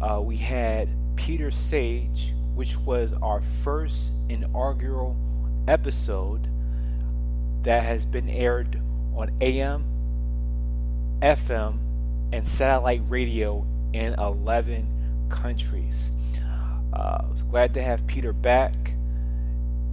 uh, 0.00 0.20
we 0.22 0.36
had 0.36 0.88
Peter 1.16 1.50
Sage, 1.50 2.34
which 2.54 2.76
was 2.76 3.14
our 3.14 3.40
first 3.40 4.12
inaugural 4.28 5.16
episode 5.66 6.48
that 7.64 7.82
has 7.82 8.06
been 8.06 8.30
aired 8.30 8.80
on 9.16 9.36
AM, 9.40 9.84
FM, 11.20 11.80
and 12.32 12.46
satellite 12.46 13.02
radio 13.08 13.66
in 13.92 14.14
11 14.14 15.26
countries. 15.30 16.12
Uh, 16.92 17.22
I 17.24 17.26
was 17.28 17.42
glad 17.42 17.74
to 17.74 17.82
have 17.82 18.06
Peter 18.06 18.32
back, 18.32 18.94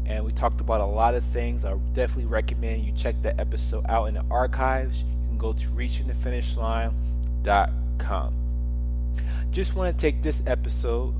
and 0.09 0.25
we 0.25 0.31
talked 0.31 0.59
about 0.59 0.81
a 0.81 0.85
lot 0.85 1.13
of 1.13 1.23
things. 1.23 1.63
I 1.63 1.77
definitely 1.93 2.25
recommend 2.25 2.83
you 2.83 2.91
check 2.93 3.21
that 3.21 3.39
episode 3.39 3.85
out 3.87 4.05
in 4.05 4.15
the 4.15 4.25
archives. 4.31 5.03
You 5.03 5.27
can 5.27 5.38
go 5.38 5.53
to 5.53 5.67
reachingthefinishline.com. 5.67 8.33
Just 9.51 9.75
want 9.75 9.95
to 9.95 10.01
take 10.01 10.23
this 10.23 10.41
episode 10.47 11.13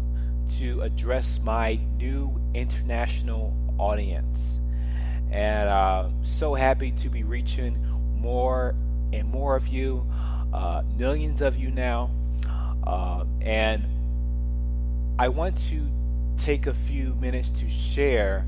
to 0.58 0.82
address 0.82 1.40
my 1.44 1.76
new 1.98 2.42
international 2.56 3.54
audience. 3.78 4.60
And 5.32 5.70
uh, 5.70 6.10
so 6.24 6.56
happy 6.56 6.90
to 6.94 7.10
be 7.10 7.22
reaching 7.24 7.78
more 8.18 8.74
and 9.14 9.30
more 9.30 9.56
of 9.56 9.68
you, 9.68 10.12
uh, 10.52 10.82
millions 10.98 11.44
of 11.44 11.58
you 11.58 11.70
now. 11.70 12.10
Uh, 12.86 13.26
and 13.42 13.86
I 15.20 15.28
want 15.28 15.60
to 15.70 15.88
take 16.38 16.66
a 16.66 16.74
few 16.74 17.14
minutes 17.16 17.50
to 17.52 17.70
share 17.70 18.48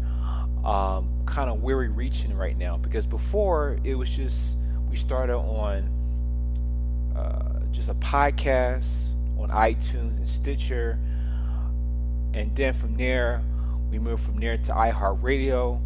um, 0.66 1.10
kind 1.26 1.50
of 1.50 1.62
where 1.62 1.78
we're 1.78 1.90
reaching 1.90 2.36
right 2.36 2.58
now 2.58 2.78
because 2.78 3.06
before 3.06 3.78
it 3.84 3.96
was 3.96 4.10
just 4.10 4.58
we 4.90 4.96
started 4.96 5.36
on 5.36 5.90
uh, 7.16 7.60
just 7.72 7.90
a 7.90 7.94
podcast 7.96 9.08
on 9.40 9.50
iTunes 9.50 10.18
and 10.18 10.28
Stitcher, 10.28 11.00
and 12.34 12.56
then 12.56 12.74
from 12.74 12.96
there 12.96 13.42
we 13.90 14.00
moved 14.00 14.24
from 14.24 14.40
there 14.40 14.58
to 14.58 14.72
iHeartRadio, 14.72 15.80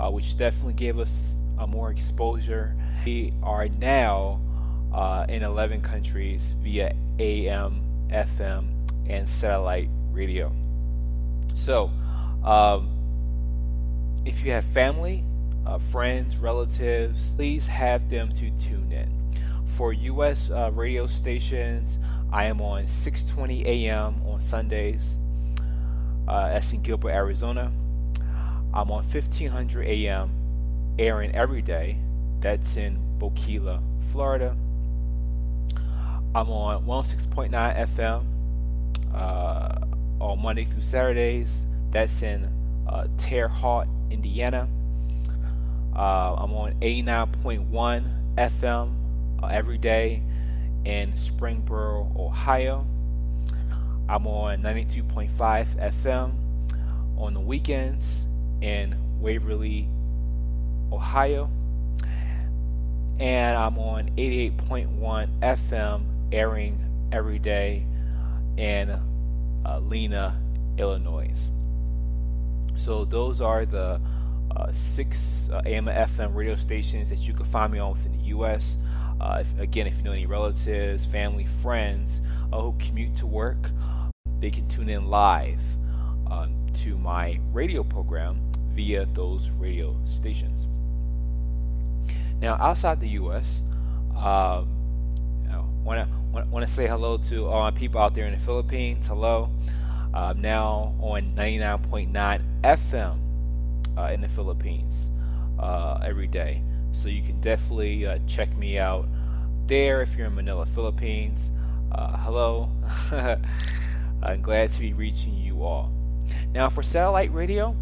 uh, 0.00 0.10
which 0.10 0.36
definitely 0.36 0.74
gave 0.74 0.98
us 0.98 1.36
a 1.58 1.66
more 1.66 1.90
exposure. 1.90 2.76
We 3.04 3.32
are 3.42 3.68
now 3.68 4.40
uh, 4.92 5.26
in 5.28 5.42
11 5.42 5.80
countries 5.80 6.54
via 6.58 6.94
AM, 7.18 8.08
FM, 8.10 8.66
and 9.08 9.28
satellite 9.28 9.88
radio. 10.10 10.52
So, 11.54 11.90
um, 12.44 12.95
if 14.26 14.44
you 14.44 14.50
have 14.50 14.64
family, 14.64 15.24
uh, 15.64 15.78
friends, 15.78 16.36
relatives, 16.36 17.30
please 17.36 17.66
have 17.68 18.10
them 18.10 18.30
to 18.32 18.50
tune 18.58 18.90
in. 18.92 19.08
For 19.76 19.92
U.S. 19.92 20.50
Uh, 20.50 20.70
radio 20.74 21.06
stations, 21.06 21.98
I 22.32 22.46
am 22.46 22.60
on 22.60 22.86
6:20 22.86 23.64
a.m. 23.64 24.20
on 24.26 24.40
Sundays. 24.40 25.18
Uh, 26.26 26.48
that's 26.48 26.72
in 26.72 26.82
Gilbert, 26.82 27.10
Arizona. 27.10 27.72
I'm 28.74 28.90
on 28.90 29.04
1500 29.04 29.86
a.m. 29.86 30.30
airing 30.98 31.34
every 31.34 31.62
day. 31.62 31.96
That's 32.40 32.76
in 32.76 32.98
Bocula, 33.18 33.80
Florida. 34.12 34.56
I'm 36.34 36.50
on 36.50 36.84
106.9 36.84 37.50
FM 37.50 38.24
uh, 39.14 39.78
on 40.20 40.42
Monday 40.42 40.64
through 40.64 40.82
Saturdays. 40.82 41.64
That's 41.90 42.22
in 42.22 42.44
uh, 42.88 43.06
Terre 43.16 43.48
Haute, 43.48 43.88
Indiana. 44.10 44.68
Uh, 45.94 46.34
I'm 46.34 46.52
on 46.52 46.74
89.1 46.80 48.36
FM 48.36 48.92
uh, 49.42 49.46
every 49.46 49.78
day 49.78 50.22
in 50.84 51.12
Springboro, 51.12 52.14
Ohio. 52.18 52.86
I'm 54.08 54.26
on 54.26 54.62
92.5 54.62 55.30
FM 55.30 56.32
on 57.18 57.34
the 57.34 57.40
weekends 57.40 58.26
in 58.60 58.94
Waverly, 59.20 59.88
Ohio. 60.92 61.50
And 63.18 63.56
I'm 63.56 63.78
on 63.78 64.10
88.1 64.16 65.40
FM 65.40 66.04
airing 66.32 67.08
every 67.10 67.38
day 67.38 67.86
in 68.56 68.90
uh, 68.90 69.80
Lena, 69.80 70.38
Illinois. 70.78 71.50
So 72.76 73.04
those 73.04 73.40
are 73.40 73.64
the 73.64 74.00
uh, 74.54 74.72
six 74.72 75.50
uh, 75.52 75.62
AM 75.66 75.88
and 75.88 76.10
FM 76.10 76.34
radio 76.34 76.56
stations 76.56 77.10
that 77.10 77.20
you 77.20 77.34
can 77.34 77.44
find 77.44 77.72
me 77.72 77.78
on 77.78 77.92
within 77.92 78.12
the 78.12 78.24
U.S. 78.24 78.76
Uh, 79.20 79.38
if, 79.40 79.58
again, 79.58 79.86
if 79.86 79.98
you 79.98 80.04
know 80.04 80.12
any 80.12 80.26
relatives, 80.26 81.04
family, 81.04 81.44
friends 81.44 82.20
uh, 82.52 82.60
who 82.60 82.74
commute 82.78 83.14
to 83.16 83.26
work, 83.26 83.70
they 84.38 84.50
can 84.50 84.68
tune 84.68 84.88
in 84.88 85.06
live 85.08 85.62
um, 86.30 86.66
to 86.74 86.96
my 86.98 87.38
radio 87.52 87.82
program 87.82 88.40
via 88.70 89.06
those 89.14 89.50
radio 89.50 89.96
stations. 90.04 90.66
Now, 92.40 92.56
outside 92.60 93.00
the 93.00 93.08
U.S., 93.08 93.62
um, 94.16 94.76
want 95.86 96.00
to 96.00 96.50
want 96.50 96.66
to 96.66 96.72
say 96.72 96.86
hello 96.86 97.16
to 97.16 97.46
all 97.46 97.62
my 97.62 97.70
people 97.70 98.00
out 98.00 98.14
there 98.14 98.26
in 98.26 98.32
the 98.32 98.38
Philippines. 98.38 99.06
Hello. 99.06 99.48
I'm 100.16 100.40
now 100.40 100.94
on 101.00 101.34
99.9 101.36 102.40
FM 102.62 103.18
uh, 103.98 104.02
in 104.12 104.22
the 104.22 104.28
Philippines 104.28 105.10
uh, 105.58 106.00
every 106.02 106.26
day. 106.26 106.62
So 106.92 107.08
you 107.08 107.22
can 107.22 107.38
definitely 107.42 108.06
uh, 108.06 108.18
check 108.26 108.54
me 108.56 108.78
out 108.78 109.06
there 109.66 110.00
if 110.00 110.16
you're 110.16 110.28
in 110.28 110.34
Manila, 110.34 110.64
Philippines. 110.64 111.50
Uh, 111.92 112.16
hello. 112.16 112.70
I'm 114.22 114.40
glad 114.40 114.72
to 114.72 114.80
be 114.80 114.94
reaching 114.94 115.34
you 115.34 115.62
all. 115.62 115.92
Now, 116.52 116.70
for 116.70 116.82
satellite 116.82 117.32
radio, 117.34 117.76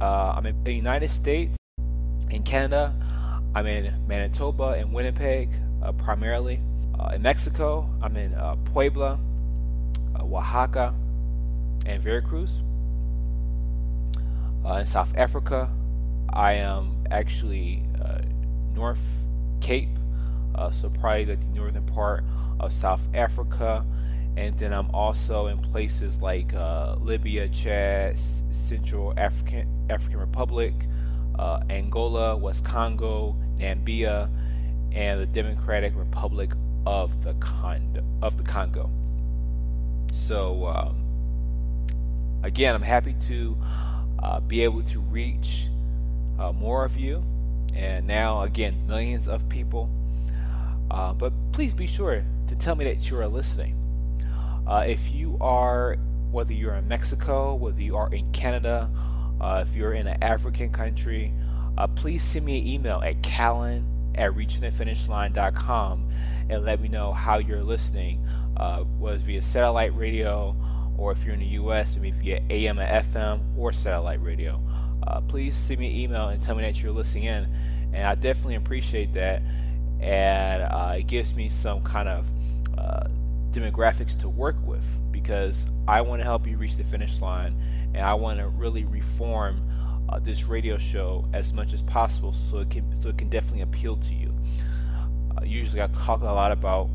uh, 0.00 0.34
I'm 0.36 0.44
in 0.44 0.62
the 0.62 0.72
United 0.72 1.08
States, 1.08 1.56
in 2.30 2.42
Canada, 2.42 2.94
I'm 3.54 3.66
in 3.66 4.06
Manitoba 4.06 4.76
and 4.78 4.92
Winnipeg 4.92 5.48
uh, 5.82 5.92
primarily. 5.92 6.60
Uh, 6.98 7.12
in 7.14 7.22
Mexico, 7.22 7.88
I'm 8.02 8.16
in 8.16 8.34
uh, 8.34 8.56
Puebla, 8.66 9.18
uh, 10.14 10.22
Oaxaca, 10.22 10.94
and 11.90 12.02
Veracruz. 12.02 12.58
Uh, 14.64 14.74
in 14.74 14.86
South 14.86 15.12
Africa, 15.16 15.70
I 16.32 16.54
am 16.54 17.04
actually 17.10 17.82
uh, 18.00 18.20
North 18.74 19.02
Cape, 19.60 19.98
uh, 20.54 20.70
so 20.70 20.88
probably 20.88 21.26
like 21.26 21.40
the 21.40 21.46
northern 21.58 21.86
part 21.86 22.24
of 22.60 22.72
South 22.72 23.06
Africa. 23.14 23.84
And 24.36 24.56
then 24.56 24.72
I'm 24.72 24.90
also 24.94 25.48
in 25.48 25.58
places 25.58 26.22
like 26.22 26.52
Libya, 27.00 27.48
Chad, 27.48 28.18
Central 28.50 29.12
African 29.16 29.66
African 29.90 30.20
Republic, 30.20 30.72
Angola, 31.68 32.36
West 32.36 32.64
Congo, 32.64 33.34
Namibia, 33.58 34.30
and 34.92 35.20
the 35.20 35.26
Democratic 35.26 35.94
Republic 35.96 36.52
of 36.86 37.22
the 37.24 37.34
Congo. 37.34 38.04
Of 38.22 38.36
the 38.36 38.44
Congo. 38.44 38.88
So 40.12 40.66
um, 40.66 40.99
again, 42.42 42.74
I'm 42.74 42.82
happy 42.82 43.14
to 43.28 43.56
uh, 44.22 44.40
be 44.40 44.62
able 44.62 44.82
to 44.84 45.00
reach 45.00 45.68
uh, 46.38 46.52
more 46.52 46.84
of 46.84 46.96
you, 46.96 47.22
and 47.74 48.06
now 48.06 48.42
again 48.42 48.86
millions 48.86 49.28
of 49.28 49.48
people. 49.48 49.90
Uh, 50.90 51.12
but 51.12 51.32
please 51.52 51.72
be 51.72 51.86
sure 51.86 52.24
to 52.48 52.56
tell 52.56 52.74
me 52.74 52.84
that 52.84 53.08
you 53.08 53.18
are 53.18 53.28
listening. 53.28 53.76
Uh, 54.66 54.84
if 54.86 55.12
you 55.12 55.36
are, 55.40 55.96
whether 56.30 56.52
you're 56.52 56.74
in 56.74 56.88
Mexico, 56.88 57.54
whether 57.54 57.80
you 57.80 57.96
are 57.96 58.12
in 58.12 58.30
Canada, 58.32 58.90
uh, 59.40 59.64
if 59.66 59.74
you're 59.74 59.94
in 59.94 60.06
an 60.06 60.22
African 60.22 60.70
country, 60.70 61.32
uh, 61.78 61.86
please 61.86 62.22
send 62.22 62.44
me 62.44 62.58
an 62.60 62.66
email 62.66 63.00
at 63.02 63.22
kallen 63.22 63.84
at 64.16 64.32
reachingthefinishline.com 64.32 66.10
and 66.48 66.64
let 66.64 66.80
me 66.80 66.88
know 66.88 67.12
how 67.12 67.38
you're 67.38 67.62
listening, 67.62 68.26
uh, 68.56 68.84
was 68.98 69.22
via 69.22 69.40
satellite 69.40 69.96
radio 69.96 70.54
or 71.00 71.12
if 71.12 71.24
you're 71.24 71.32
in 71.32 71.40
the 71.40 71.46
U.S., 71.46 71.96
maybe 71.96 72.10
via 72.10 72.42
AM 72.50 72.78
and 72.78 73.04
FM 73.06 73.40
or 73.56 73.72
satellite 73.72 74.22
radio. 74.22 74.60
uh, 75.06 75.20
please 75.22 75.56
send 75.56 75.80
me 75.80 75.86
an 75.86 75.96
email 75.96 76.28
and 76.28 76.42
tell 76.42 76.54
me 76.54 76.62
that 76.62 76.82
you're 76.82 76.92
listening 76.92 77.24
in. 77.24 77.48
And 77.94 78.06
I 78.06 78.14
definitely 78.14 78.56
appreciate 78.56 79.14
that. 79.14 79.42
And 80.00 80.62
uh, 80.62 80.94
it 80.98 81.06
gives 81.06 81.34
me 81.34 81.48
some 81.48 81.82
kind 81.82 82.08
of 82.08 82.26
uh, 82.78 83.06
demographics 83.50 84.18
to 84.20 84.28
work 84.28 84.56
with 84.64 84.84
because 85.10 85.66
I 85.88 86.02
want 86.02 86.20
to 86.20 86.24
help 86.24 86.46
you 86.46 86.56
reach 86.58 86.76
the 86.76 86.84
finish 86.84 87.20
line 87.20 87.60
and 87.94 88.04
I 88.04 88.14
want 88.14 88.38
to 88.38 88.48
really 88.48 88.84
reform 88.84 89.62
uh, 90.08 90.18
this 90.18 90.44
radio 90.44 90.76
show 90.76 91.26
as 91.32 91.52
much 91.52 91.72
as 91.72 91.82
possible 91.82 92.32
so 92.32 92.58
it 92.58 92.70
can 92.70 93.00
so 93.00 93.08
it 93.08 93.18
can 93.18 93.28
definitely 93.28 93.62
appeal 93.62 93.96
to 93.96 94.14
you. 94.14 94.34
Uh, 95.36 95.44
usually 95.44 95.80
I 95.82 95.86
talk 95.88 96.20
a 96.20 96.24
lot 96.24 96.52
about 96.52 96.88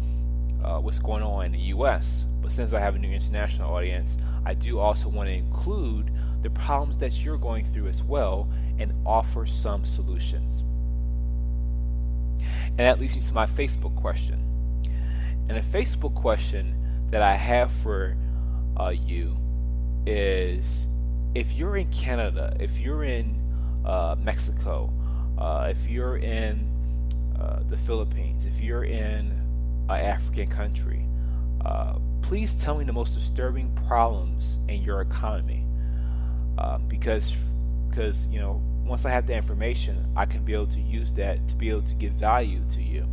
uh, 0.63 0.80
what's 0.80 1.00
going 1.00 1.24
on 1.24 1.46
in 1.46 1.52
the 1.52 1.60
U.S., 1.60 2.25
but 2.45 2.51
since 2.51 2.74
I 2.74 2.80
have 2.80 2.94
a 2.94 3.00
new 3.00 3.09
international 3.09 3.74
audience, 3.74 4.18
I 4.45 4.53
do 4.53 4.77
also 4.77 5.09
want 5.09 5.30
to 5.30 5.33
include 5.33 6.12
the 6.44 6.51
problems 6.51 6.95
that 7.00 7.25
you're 7.25 7.39
going 7.39 7.65
through 7.65 7.88
as 7.88 8.03
well 8.03 8.47
and 8.77 8.94
offer 9.03 9.47
some 9.47 9.83
solutions. 9.83 10.59
And 12.68 12.77
that 12.77 13.00
leads 13.00 13.15
me 13.15 13.21
to 13.21 13.33
my 13.33 13.47
Facebook 13.47 13.95
question. 13.95 14.38
And 15.50 15.57
a 15.57 15.62
Facebook 15.62 16.13
question 16.13 17.07
that 17.09 17.24
I 17.24 17.36
have 17.36 17.71
for 17.71 18.15
uh, 18.80 18.89
you 18.89 19.36
is 20.06 20.86
if 21.33 21.51
you're 21.53 21.77
in 21.77 21.89
Canada, 21.89 22.56
if 22.59 22.77
you're 22.77 23.06
in 23.06 23.42
uh, 23.83 24.18
Mexico, 24.19 24.94
uh, 25.39 25.69
if 25.71 25.89
you're 25.89 26.18
in 26.18 26.69
uh, 27.39 27.62
the 27.68 27.77
Philippines, 27.77 28.45
if 28.45 28.62
you're 28.62 28.83
in 28.83 29.31
an 29.89 30.00
African 30.00 30.47
country, 30.47 31.07
uh, 31.66 31.96
please 32.22 32.54
tell 32.62 32.78
me 32.78 32.86
the 32.86 32.94
most 32.94 33.16
disturbing 33.16 33.76
problems 33.88 34.60
in 34.68 34.82
your 34.84 35.02
economy. 35.02 35.66
Um, 36.58 36.88
because, 36.88 37.36
because 37.90 38.28
you 38.28 38.40
know, 38.40 38.62
once 38.86 39.06
I 39.06 39.10
have 39.10 39.26
the 39.28 39.36
information, 39.36 40.06
I 40.16 40.26
can 40.26 40.44
be 40.46 40.54
able 40.54 40.68
to 40.68 40.80
use 40.80 41.12
that 41.14 41.48
to 41.48 41.56
be 41.56 41.70
able 41.70 41.82
to 41.82 41.96
give 41.96 42.14
value 42.14 42.62
to 42.72 42.82
you. 42.82 43.04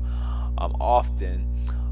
Um, 0.58 0.76
often, 0.80 1.48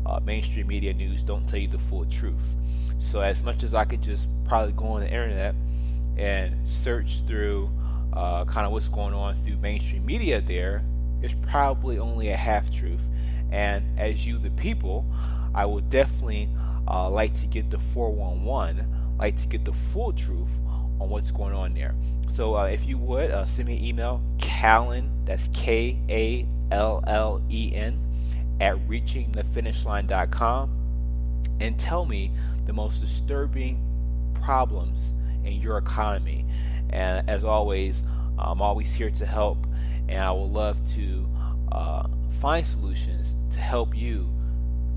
uh, 0.06 0.20
mainstream 0.22 0.66
media 0.66 0.92
news 0.92 1.24
don't 1.24 1.48
tell 1.48 1.58
you 1.58 1.68
the 1.68 1.78
full 1.78 2.04
truth. 2.06 2.54
So, 2.98 3.20
as 3.20 3.42
much 3.42 3.62
as 3.62 3.74
I 3.74 3.84
could 3.84 4.02
just 4.02 4.28
probably 4.44 4.72
go 4.72 4.84
on 4.86 5.00
the 5.00 5.06
internet 5.06 5.54
and 6.18 6.68
search 6.68 7.22
through 7.26 7.70
uh, 8.12 8.44
kind 8.44 8.66
of 8.66 8.72
what's 8.72 8.88
going 8.88 9.14
on 9.14 9.34
through 9.36 9.56
mainstream 9.56 10.04
media 10.04 10.40
there, 10.40 10.84
it's 11.22 11.34
probably 11.42 11.98
only 11.98 12.28
a 12.28 12.36
half 12.36 12.70
truth. 12.70 13.02
And 13.50 13.98
as 13.98 14.26
you, 14.26 14.38
the 14.38 14.50
people, 14.50 15.06
I 15.54 15.66
would 15.66 15.90
definitely 15.90 16.48
uh, 16.88 17.10
like 17.10 17.34
to 17.34 17.46
get 17.46 17.70
the 17.70 17.78
411, 17.78 19.16
like 19.18 19.36
to 19.38 19.46
get 19.46 19.64
the 19.64 19.72
full 19.72 20.12
truth 20.12 20.50
on 21.00 21.08
what's 21.08 21.30
going 21.30 21.54
on 21.54 21.74
there. 21.74 21.94
So 22.28 22.56
uh, 22.56 22.64
if 22.64 22.86
you 22.86 22.98
would, 22.98 23.30
uh, 23.30 23.44
send 23.44 23.68
me 23.68 23.76
an 23.76 23.84
email, 23.84 24.22
Kallen, 24.38 25.10
that's 25.24 25.48
K 25.52 25.98
A 26.08 26.46
L 26.72 27.02
L 27.06 27.42
E 27.50 27.72
N, 27.74 27.98
at 28.60 28.76
reachingthefinishline.com, 28.88 30.70
and 31.60 31.80
tell 31.80 32.04
me 32.04 32.30
the 32.66 32.72
most 32.72 33.00
disturbing 33.00 33.80
problems 34.34 35.12
in 35.44 35.54
your 35.54 35.78
economy. 35.78 36.44
And 36.90 37.28
as 37.28 37.44
always, 37.44 38.02
I'm 38.38 38.62
always 38.62 38.92
here 38.92 39.10
to 39.10 39.26
help, 39.26 39.66
and 40.08 40.20
I 40.20 40.30
would 40.30 40.50
love 40.50 40.86
to 40.92 41.28
uh, 41.72 42.06
find 42.30 42.66
solutions 42.66 43.34
to 43.52 43.60
help 43.60 43.96
you 43.96 44.28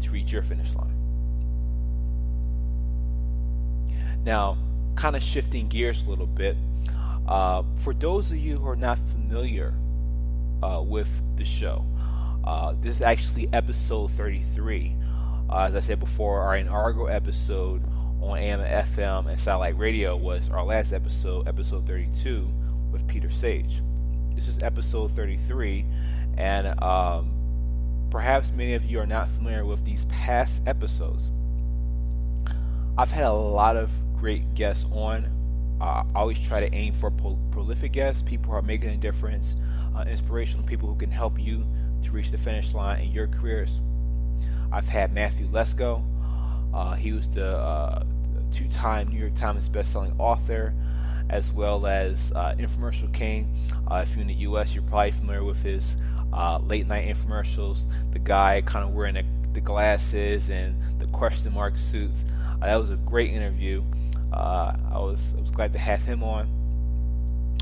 to 0.03 0.11
reach 0.11 0.31
your 0.31 0.44
finish 0.44 0.73
line. 0.75 0.94
Now, 4.23 4.57
kind 4.95 5.15
of 5.15 5.23
shifting 5.23 5.67
gears 5.67 6.03
a 6.03 6.09
little 6.09 6.27
bit, 6.27 6.55
uh, 7.27 7.63
for 7.77 7.94
those 7.94 8.31
of 8.31 8.38
you 8.38 8.57
who 8.57 8.67
are 8.67 8.75
not 8.75 8.97
familiar 8.97 9.73
uh, 10.61 10.81
with 10.81 11.21
the 11.35 11.45
show, 11.45 11.85
uh, 12.44 12.73
this 12.81 12.97
is 12.97 13.01
actually 13.01 13.50
episode 13.53 14.11
33. 14.11 14.95
Uh, 15.50 15.57
as 15.59 15.75
I 15.75 15.79
said 15.79 16.00
before, 16.00 16.41
our 16.41 16.57
inaugural 16.57 17.09
episode 17.09 17.83
on 18.21 18.38
AM 18.38 18.59
FM 18.59 19.29
and 19.29 19.39
satellite 19.39 19.77
radio 19.77 20.15
was 20.15 20.50
our 20.50 20.63
last 20.63 20.94
episode, 20.94 21.47
episode 21.47 21.85
32, 21.85 22.50
with 22.91 23.05
Peter 23.07 23.29
Sage. 23.29 23.81
This 24.35 24.47
is 24.47 24.59
episode 24.63 25.11
33, 25.11 25.85
and 26.38 26.67
um, 26.81 27.32
perhaps 28.13 28.51
many 28.51 28.75
of 28.75 28.86
you 28.86 29.00
are 29.00 29.07
not 29.07 29.27
familiar 29.27 29.65
with 29.65 29.83
these 29.83 30.06
past 30.06 30.62
episodes. 30.68 31.30
I've 32.95 33.10
had 33.10 33.24
a 33.24 33.33
lot 33.33 33.75
of 33.75 33.92
great 34.15 34.54
guests 34.54 34.86
on. 34.92 35.25
Uh, 35.81 36.04
I 36.13 36.19
always 36.19 36.38
try 36.38 36.60
to 36.60 36.71
aim 36.75 36.94
for 36.94 37.10
pro- 37.10 37.39
prolific 37.50 37.92
guests, 37.92 38.21
people 38.21 38.51
who 38.51 38.57
are 38.57 38.62
making 38.62 38.92
a 38.92 38.98
difference, 38.98 39.56
uh, 39.98 40.06
inspirational 40.07 40.63
people 40.63 40.88
who 40.88 40.95
can 40.95 41.10
help 41.10 41.39
you 41.39 41.65
to 42.04 42.12
reach 42.12 42.30
the 42.30 42.38
finish 42.38 42.75
line 42.75 43.01
in 43.01 43.12
your 43.12 43.25
careers. 43.25 43.81
I've 44.71 44.88
had 44.88 45.12
Matthew 45.12 45.48
Lesko. 45.48 46.04
Uh, 46.71 46.94
he 46.94 47.13
was 47.13 47.27
the 47.27 47.57
uh, 47.57 48.04
two 48.51 48.68
time 48.68 49.07
New 49.07 49.19
York 49.19 49.33
Times 49.33 49.68
bestselling 49.69 50.13
author, 50.19 50.71
as 51.31 51.51
well 51.51 51.88
as 51.88 52.31
uh, 52.36 52.54
Infomercial 52.60 53.12
King. 53.12 53.57
Uh, 53.89 54.04
if 54.06 54.12
you're 54.12 54.21
in 54.21 54.27
the 54.27 54.33
US, 54.36 54.75
you're 54.75 54.83
probably 54.83 55.10
familiar 55.10 55.44
with 55.44 55.63
his 55.63 55.98
uh, 56.33 56.59
late 56.59 56.88
night 56.88 57.07
infomercials. 57.07 57.85
The 58.12 58.19
guy 58.19 58.62
kind 58.65 58.85
of 58.88 58.94
wearing 58.94 59.15
the, 59.15 59.25
the, 59.53 59.62
glasses 59.62 60.50
and 60.50 61.00
the 61.00 61.07
question 61.07 61.53
mark 61.53 61.77
suits. 61.77 62.25
Uh, 62.62 62.65
that 62.65 62.75
was 62.75 62.89
a 62.89 62.95
great 62.97 63.31
interview. 63.31 63.83
Uh, 64.31 64.75
I 64.91 65.00
was 65.00 65.33
I 65.38 65.41
was 65.41 65.51
glad 65.51 65.74
to 65.74 65.80
have 65.80 66.01
him 66.03 66.24
on. 66.24 66.47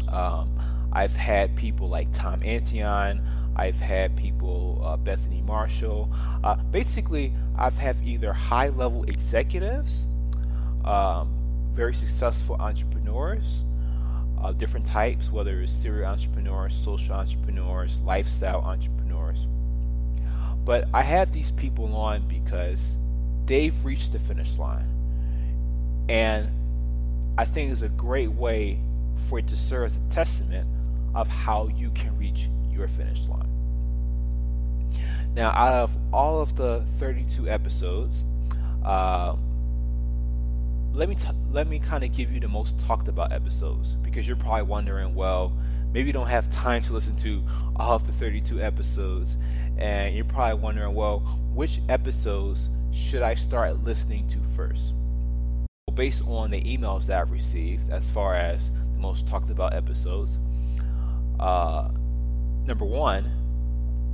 Um, 0.09 0.89
I've 0.93 1.15
had 1.15 1.55
people 1.55 1.89
like 1.89 2.11
Tom 2.13 2.41
Antion. 2.41 3.21
I've 3.55 3.79
had 3.79 4.15
people, 4.15 4.81
uh, 4.83 4.95
Bethany 4.95 5.41
Marshall. 5.41 6.09
Uh, 6.43 6.55
basically, 6.55 7.33
I've 7.57 7.77
had 7.77 7.97
either 8.01 8.31
high 8.31 8.69
level 8.69 9.03
executives 9.03 10.05
um, 10.85 11.31
very 11.73 11.93
successful 11.93 12.55
entrepreneurs 12.59 13.63
of 14.41 14.57
different 14.57 14.85
types, 14.85 15.31
whether 15.31 15.61
it's 15.61 15.71
serial 15.71 16.11
entrepreneurs, 16.11 16.75
social 16.75 17.15
entrepreneurs, 17.15 17.99
lifestyle 18.01 18.61
entrepreneurs. 18.61 19.47
But 20.65 20.87
I 20.93 21.03
have 21.03 21.31
these 21.31 21.51
people 21.51 21.95
on 21.95 22.27
because 22.27 22.97
they've 23.45 23.85
reached 23.85 24.11
the 24.11 24.19
finish 24.19 24.57
line. 24.57 24.87
And 26.09 26.49
I 27.37 27.45
think 27.45 27.71
it's 27.71 27.81
a 27.81 27.89
great 27.89 28.31
way 28.31 28.79
for 29.29 29.39
it 29.39 29.47
to 29.47 29.55
serve 29.55 29.91
as 29.91 29.97
a 29.97 30.13
testament 30.13 30.67
of 31.13 31.27
how 31.27 31.67
you 31.67 31.91
can 31.91 32.17
reach 32.17 32.47
your 32.71 32.87
finish 32.87 33.27
line. 33.27 33.47
Now, 35.33 35.51
out 35.51 35.73
of 35.73 35.97
all 36.13 36.41
of 36.41 36.55
the 36.55 36.83
32 36.99 37.49
episodes, 37.49 38.25
uh, 38.83 39.35
let 40.93 41.07
me 41.07 41.15
t- 41.15 41.27
let 41.51 41.67
me 41.67 41.79
kind 41.79 42.03
of 42.03 42.11
give 42.11 42.31
you 42.31 42.39
the 42.39 42.47
most 42.47 42.79
talked 42.79 43.07
about 43.07 43.31
episodes 43.31 43.95
because 43.95 44.27
you're 44.27 44.37
probably 44.37 44.63
wondering, 44.63 45.15
well, 45.15 45.53
maybe 45.93 46.07
you 46.07 46.13
don't 46.13 46.27
have 46.27 46.49
time 46.51 46.83
to 46.83 46.93
listen 46.93 47.15
to 47.17 47.43
all 47.75 47.95
of 47.95 48.05
the 48.05 48.11
32 48.11 48.61
episodes, 48.61 49.37
and 49.77 50.15
you're 50.15 50.25
probably 50.25 50.59
wondering, 50.59 50.93
well, 50.93 51.19
which 51.53 51.81
episodes 51.89 52.69
should 52.91 53.21
I 53.21 53.35
start 53.35 53.83
listening 53.83 54.27
to 54.29 54.37
first? 54.55 54.93
Well, 55.87 55.95
based 55.95 56.23
on 56.27 56.51
the 56.51 56.61
emails 56.61 57.05
that 57.05 57.21
I've 57.21 57.31
received, 57.31 57.89
as 57.89 58.09
far 58.09 58.35
as 58.35 58.69
the 58.93 58.99
most 58.99 59.27
talked 59.27 59.49
about 59.49 59.73
episodes, 59.73 60.39
uh, 61.39 61.89
number 62.65 62.85
one, 62.85 63.31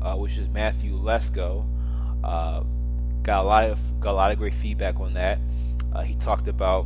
uh, 0.02 0.16
which 0.16 0.38
is 0.38 0.48
Matthew 0.50 0.94
Lesko, 0.94 1.66
uh, 2.24 2.62
got 3.24 3.44
a 3.44 3.48
lot 3.48 3.66
of 3.66 4.00
got 4.00 4.12
a 4.12 4.14
lot 4.14 4.32
of 4.32 4.38
great 4.38 4.54
feedback 4.54 5.00
on 5.00 5.14
that. 5.16 5.40
Uh, 5.98 6.04
he 6.04 6.14
talked 6.16 6.48
about 6.48 6.86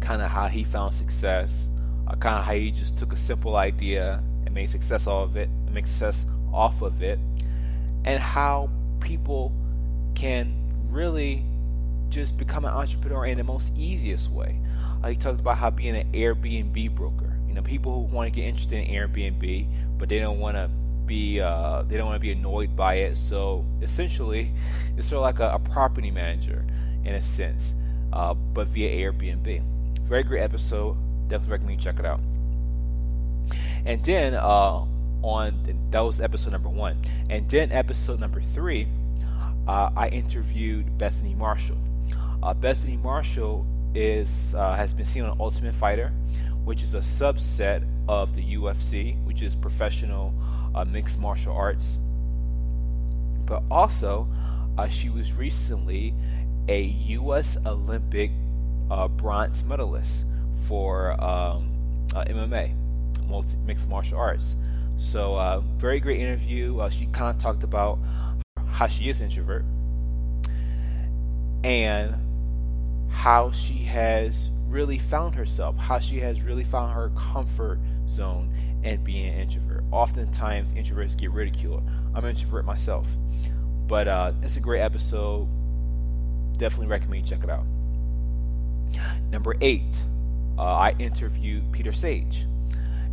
kind 0.00 0.22
of 0.22 0.28
how 0.28 0.46
he 0.46 0.62
found 0.62 0.94
success, 0.94 1.68
uh, 2.06 2.14
kind 2.14 2.38
of 2.38 2.44
how 2.44 2.52
he 2.52 2.70
just 2.70 2.96
took 2.96 3.12
a 3.12 3.16
simple 3.16 3.56
idea 3.56 4.22
and 4.46 4.54
made 4.54 4.70
success 4.70 5.08
off 5.08 5.30
of 5.30 5.36
it, 5.36 5.50
make 5.72 5.84
success 5.84 6.24
off 6.52 6.80
of 6.80 7.02
it, 7.02 7.18
and 8.04 8.20
how 8.20 8.70
people 9.00 9.52
can 10.14 10.54
really 10.90 11.44
just 12.08 12.38
become 12.38 12.64
an 12.64 12.70
entrepreneur 12.70 13.26
in 13.26 13.36
the 13.36 13.44
most 13.44 13.76
easiest 13.76 14.30
way. 14.30 14.60
Uh, 15.02 15.08
he 15.08 15.16
talked 15.16 15.40
about 15.40 15.58
how 15.58 15.68
being 15.68 15.96
an 15.96 16.12
Airbnb 16.12 16.94
broker. 16.94 17.36
You 17.48 17.54
know, 17.54 17.62
people 17.62 18.06
who 18.06 18.14
want 18.14 18.26
to 18.26 18.30
get 18.30 18.46
interested 18.46 18.88
in 18.88 18.94
Airbnb, 18.94 19.98
but 19.98 20.08
they 20.08 20.20
don't 20.20 20.38
want 20.38 20.56
to 20.56 20.70
be 21.04 21.40
uh, 21.40 21.82
they 21.82 21.96
don't 21.96 22.06
want 22.06 22.16
to 22.16 22.20
be 22.20 22.30
annoyed 22.30 22.76
by 22.76 22.94
it. 22.94 23.16
So 23.16 23.64
essentially, 23.82 24.52
it's 24.96 25.08
sort 25.08 25.18
of 25.18 25.22
like 25.22 25.40
a, 25.40 25.56
a 25.56 25.58
property 25.58 26.12
manager 26.12 26.64
in 27.04 27.14
a 27.14 27.22
sense 27.22 27.74
uh, 28.12 28.34
but 28.34 28.68
via 28.68 29.10
Airbnb. 29.10 29.62
Very 30.02 30.22
great 30.22 30.42
episode. 30.42 30.96
Definitely 31.28 31.52
recommend 31.52 31.80
you 31.80 31.84
check 31.84 31.98
it 31.98 32.06
out. 32.06 32.20
And 33.84 34.02
then 34.04 34.34
uh, 34.34 34.84
on 35.22 35.88
that 35.90 36.00
was 36.00 36.20
episode 36.20 36.52
number 36.52 36.68
one, 36.68 37.02
and 37.30 37.48
then 37.48 37.72
episode 37.72 38.20
number 38.20 38.40
three, 38.40 38.88
uh, 39.66 39.90
I 39.96 40.08
interviewed 40.08 40.98
Bethany 40.98 41.34
Marshall. 41.34 41.78
Uh, 42.42 42.54
Bethany 42.54 42.96
Marshall 42.96 43.66
is 43.94 44.54
uh, 44.54 44.74
has 44.74 44.92
been 44.94 45.06
seen 45.06 45.24
on 45.24 45.36
Ultimate 45.40 45.74
Fighter, 45.74 46.12
which 46.64 46.82
is 46.82 46.94
a 46.94 46.98
subset 46.98 47.86
of 48.08 48.34
the 48.34 48.42
UFC, 48.54 49.22
which 49.24 49.42
is 49.42 49.54
professional 49.54 50.32
uh, 50.74 50.84
mixed 50.84 51.18
martial 51.18 51.54
arts. 51.54 51.98
But 53.44 53.62
also, 53.70 54.28
she 54.90 55.08
was 55.08 55.32
recently 55.32 56.14
a 56.68 56.82
U.S. 56.82 57.56
Olympic 57.66 58.30
uh, 58.90 59.08
bronze 59.08 59.64
medalist 59.64 60.26
for 60.66 61.12
um, 61.22 62.06
uh, 62.14 62.24
MMA, 62.24 62.74
multi- 63.26 63.56
mixed 63.58 63.88
martial 63.88 64.18
arts. 64.18 64.56
So, 64.96 65.36
uh, 65.36 65.60
very 65.76 66.00
great 66.00 66.20
interview. 66.20 66.78
Uh, 66.78 66.90
she 66.90 67.06
kind 67.06 67.34
of 67.34 67.40
talked 67.40 67.62
about 67.62 67.98
how 68.66 68.86
she 68.86 69.08
is 69.08 69.20
introvert 69.20 69.64
and 71.64 72.14
how 73.10 73.50
she 73.50 73.78
has 73.84 74.50
really 74.66 74.98
found 74.98 75.34
herself, 75.34 75.76
how 75.76 75.98
she 75.98 76.20
has 76.20 76.40
really 76.42 76.64
found 76.64 76.94
her 76.94 77.10
comfort 77.16 77.78
zone 78.08 78.52
and 78.84 79.02
being 79.02 79.26
an 79.26 79.40
introvert. 79.40 79.84
Oftentimes, 79.90 80.72
introverts 80.74 81.16
get 81.16 81.30
ridiculed. 81.30 81.82
I'm 82.14 82.24
an 82.24 82.30
introvert 82.30 82.64
myself, 82.64 83.08
but 83.86 84.08
uh, 84.08 84.32
it's 84.42 84.56
a 84.56 84.60
great 84.60 84.80
episode. 84.80 85.48
Definitely 86.58 86.88
recommend 86.88 87.22
you 87.22 87.36
check 87.36 87.44
it 87.44 87.50
out. 87.50 87.64
Number 89.30 89.54
eight, 89.60 89.94
uh, 90.58 90.62
I 90.62 90.94
interviewed 90.98 91.70
Peter 91.72 91.92
Sage, 91.92 92.46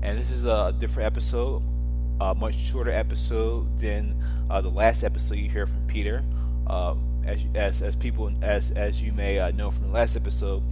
and 0.02 0.18
this 0.20 0.32
is 0.32 0.46
a 0.46 0.76
different 0.78 1.08
episode, 1.08 1.62
a 2.20 2.34
much 2.34 2.56
shorter 2.56 2.92
episode 2.92 3.78
than 3.78 4.22
uh, 4.50 4.62
the 4.62 4.70
last 4.70 5.04
episode 5.04 5.36
you 5.36 5.50
hear 5.50 5.68
from 5.68 5.86
Peter. 5.88 6.24
Um, 6.68 7.24
as, 7.26 7.46
as, 7.56 7.82
as 7.82 7.96
people 7.96 8.32
as 8.42 8.72
as 8.72 9.02
you 9.02 9.12
may 9.12 9.40
uh, 9.40 9.52
know 9.52 9.70
from 9.72 9.88
the 9.88 9.94
last 9.94 10.16
episode, 10.16 10.64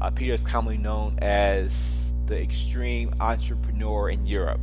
uh, 0.00 0.10
Peter 0.10 0.34
is 0.34 0.42
commonly 0.42 0.78
known 0.78 1.18
as 1.20 2.12
the 2.26 2.40
extreme 2.40 3.14
entrepreneur 3.20 4.10
in 4.10 4.26
Europe. 4.26 4.60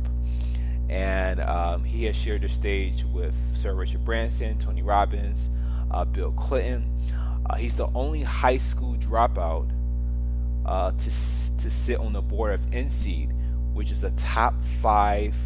And 0.88 1.40
um, 1.40 1.82
he 1.82 2.04
has 2.04 2.14
shared 2.14 2.42
the 2.42 2.48
stage 2.48 3.04
with 3.04 3.34
Sir 3.56 3.74
Richard 3.74 4.04
Branson, 4.04 4.56
Tony 4.58 4.82
Robbins, 4.82 5.50
uh, 5.90 6.04
Bill 6.04 6.30
Clinton. 6.32 6.92
Uh, 7.48 7.56
he's 7.56 7.74
the 7.76 7.88
only 7.94 8.22
high 8.22 8.56
school 8.56 8.96
dropout 8.96 9.70
uh, 10.64 10.90
to, 10.92 11.04
to 11.58 11.70
sit 11.70 11.98
on 11.98 12.12
the 12.12 12.20
board 12.20 12.52
of 12.52 12.60
INSEAD, 12.72 13.32
which 13.72 13.90
is 13.90 14.04
a 14.04 14.10
top 14.12 14.54
five 14.64 15.36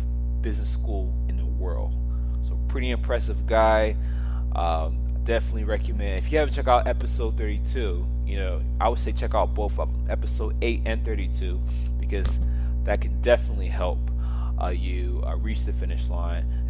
business 0.41 0.71
school 0.71 1.13
in 1.29 1.37
the 1.37 1.45
world. 1.45 1.95
So, 2.43 2.59
pretty 2.69 2.91
impressive 2.91 3.47
guy. 3.47 3.97
Um, 4.55 5.07
definitely 5.25 5.65
recommend. 5.65 6.19
If 6.19 6.33
you 6.33 6.39
haven't 6.39 6.55
checked 6.55 6.69
out 6.69 6.87
episode 6.87 7.37
32, 7.37 8.07
you 8.25 8.37
know, 8.37 8.63
I 8.81 8.89
would 8.89 8.99
say 8.99 9.13
check 9.13 9.35
out 9.35 9.55
both 9.55 9.79
of 9.79 9.93
them, 9.93 10.07
episode 10.09 10.57
8 10.63 10.83
and 10.87 11.05
32, 11.05 11.61
because 11.99 12.39
that 12.85 13.01
can 13.01 13.21
definitely 13.21 13.69
help 13.69 13.99
uh, 14.61 14.69
you 14.69 15.23
uh, 15.27 15.37
reach 15.37 15.65
the 15.65 15.73
finish 15.73 16.09
line. 16.09 16.69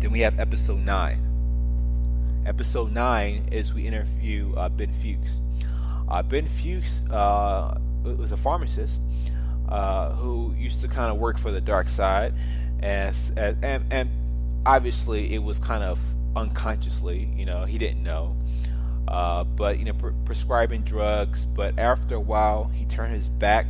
Then 0.00 0.10
we 0.10 0.20
have 0.20 0.40
episode 0.40 0.80
9. 0.80 1.31
Episode 2.46 2.92
9 2.92 3.48
is 3.52 3.72
we 3.72 3.86
interview 3.86 4.54
uh, 4.56 4.68
Ben 4.68 4.92
Fuchs. 4.92 5.40
Uh, 6.08 6.22
ben 6.22 6.48
Fuchs 6.48 7.02
uh, 7.10 7.78
was 8.04 8.32
a 8.32 8.36
pharmacist 8.36 9.00
uh, 9.68 10.12
who 10.14 10.54
used 10.56 10.80
to 10.80 10.88
kind 10.88 11.10
of 11.10 11.18
work 11.18 11.38
for 11.38 11.50
the 11.50 11.60
dark 11.60 11.88
side, 11.88 12.34
as 12.82 13.30
and, 13.36 13.92
and 13.92 14.10
obviously 14.66 15.34
it 15.34 15.38
was 15.38 15.58
kind 15.58 15.84
of 15.84 15.98
unconsciously, 16.36 17.30
you 17.36 17.44
know, 17.44 17.64
he 17.64 17.78
didn't 17.78 18.02
know 18.02 18.36
uh, 19.08 19.44
but 19.44 19.78
you 19.78 19.84
know, 19.84 19.92
pre- 19.92 20.12
prescribing 20.24 20.82
drugs. 20.82 21.44
But 21.46 21.78
after 21.78 22.14
a 22.16 22.20
while, 22.20 22.70
he 22.74 22.84
turned 22.86 23.14
his 23.14 23.28
back 23.28 23.66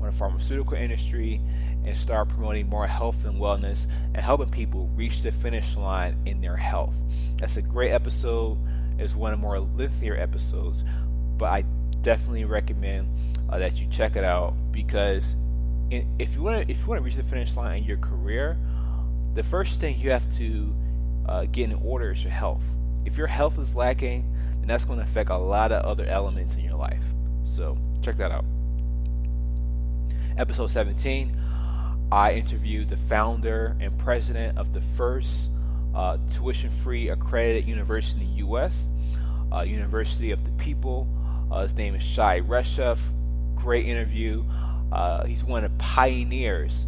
on 0.00 0.06
the 0.06 0.12
pharmaceutical 0.12 0.76
industry 0.76 1.40
and 1.84 1.96
start 1.96 2.28
promoting 2.28 2.68
more 2.68 2.86
health 2.86 3.24
and 3.24 3.40
wellness 3.40 3.86
and 4.14 4.18
helping 4.18 4.50
people 4.50 4.88
reach 4.94 5.22
the 5.22 5.32
finish 5.32 5.76
line 5.76 6.16
in 6.26 6.40
their 6.40 6.56
health. 6.56 6.96
That's 7.38 7.56
a 7.56 7.62
great 7.62 7.90
episode. 7.90 8.58
It's 8.98 9.14
one 9.14 9.32
of 9.32 9.40
more 9.40 9.58
lengthier 9.58 10.16
episodes, 10.16 10.84
but 11.36 11.46
I 11.46 11.64
definitely 12.02 12.44
recommend 12.44 13.08
uh, 13.48 13.58
that 13.58 13.80
you 13.80 13.88
check 13.88 14.16
it 14.16 14.24
out 14.24 14.54
because 14.70 15.36
if 15.90 16.34
you 16.34 16.42
want 16.42 16.64
to 16.64 16.70
if 16.72 16.80
you 16.80 16.86
want 16.86 17.00
to 17.00 17.04
reach 17.04 17.16
the 17.16 17.22
finish 17.22 17.56
line 17.56 17.78
in 17.78 17.84
your 17.84 17.98
career, 17.98 18.56
the 19.34 19.42
first 19.42 19.80
thing 19.80 19.98
you 19.98 20.10
have 20.10 20.30
to 20.36 20.74
uh, 21.26 21.44
get 21.46 21.70
in 21.70 21.74
order 21.82 22.10
is 22.10 22.22
your 22.22 22.32
health. 22.32 22.64
If 23.04 23.16
your 23.16 23.26
health 23.26 23.58
is 23.58 23.74
lacking, 23.74 24.32
then 24.58 24.68
that's 24.68 24.84
going 24.84 24.98
to 24.98 25.04
affect 25.04 25.30
a 25.30 25.36
lot 25.36 25.72
of 25.72 25.84
other 25.84 26.06
elements 26.06 26.54
in 26.54 26.64
your 26.64 26.76
life. 26.76 27.04
So 27.44 27.76
check 28.00 28.16
that 28.18 28.30
out. 28.30 28.44
Episode 30.36 30.68
17, 30.68 31.36
I 32.12 32.34
interviewed 32.34 32.90
the 32.90 32.98
founder 32.98 33.74
and 33.80 33.98
president 33.98 34.58
of 34.58 34.74
the 34.74 34.82
first 34.82 35.48
uh, 35.94 36.18
tuition 36.30 36.70
free 36.70 37.08
accredited 37.08 37.66
university 37.66 38.20
in 38.20 38.30
the 38.32 38.36
U.S., 38.40 38.86
uh, 39.50 39.62
University 39.62 40.30
of 40.30 40.44
the 40.44 40.50
People. 40.62 41.08
Uh, 41.50 41.62
his 41.62 41.74
name 41.74 41.94
is 41.94 42.02
Shai 42.02 42.42
Reshef. 42.42 43.00
Great 43.54 43.86
interview. 43.86 44.44
Uh, 44.92 45.24
he's 45.24 45.42
one 45.42 45.64
of 45.64 45.72
the 45.72 45.78
pioneers 45.78 46.86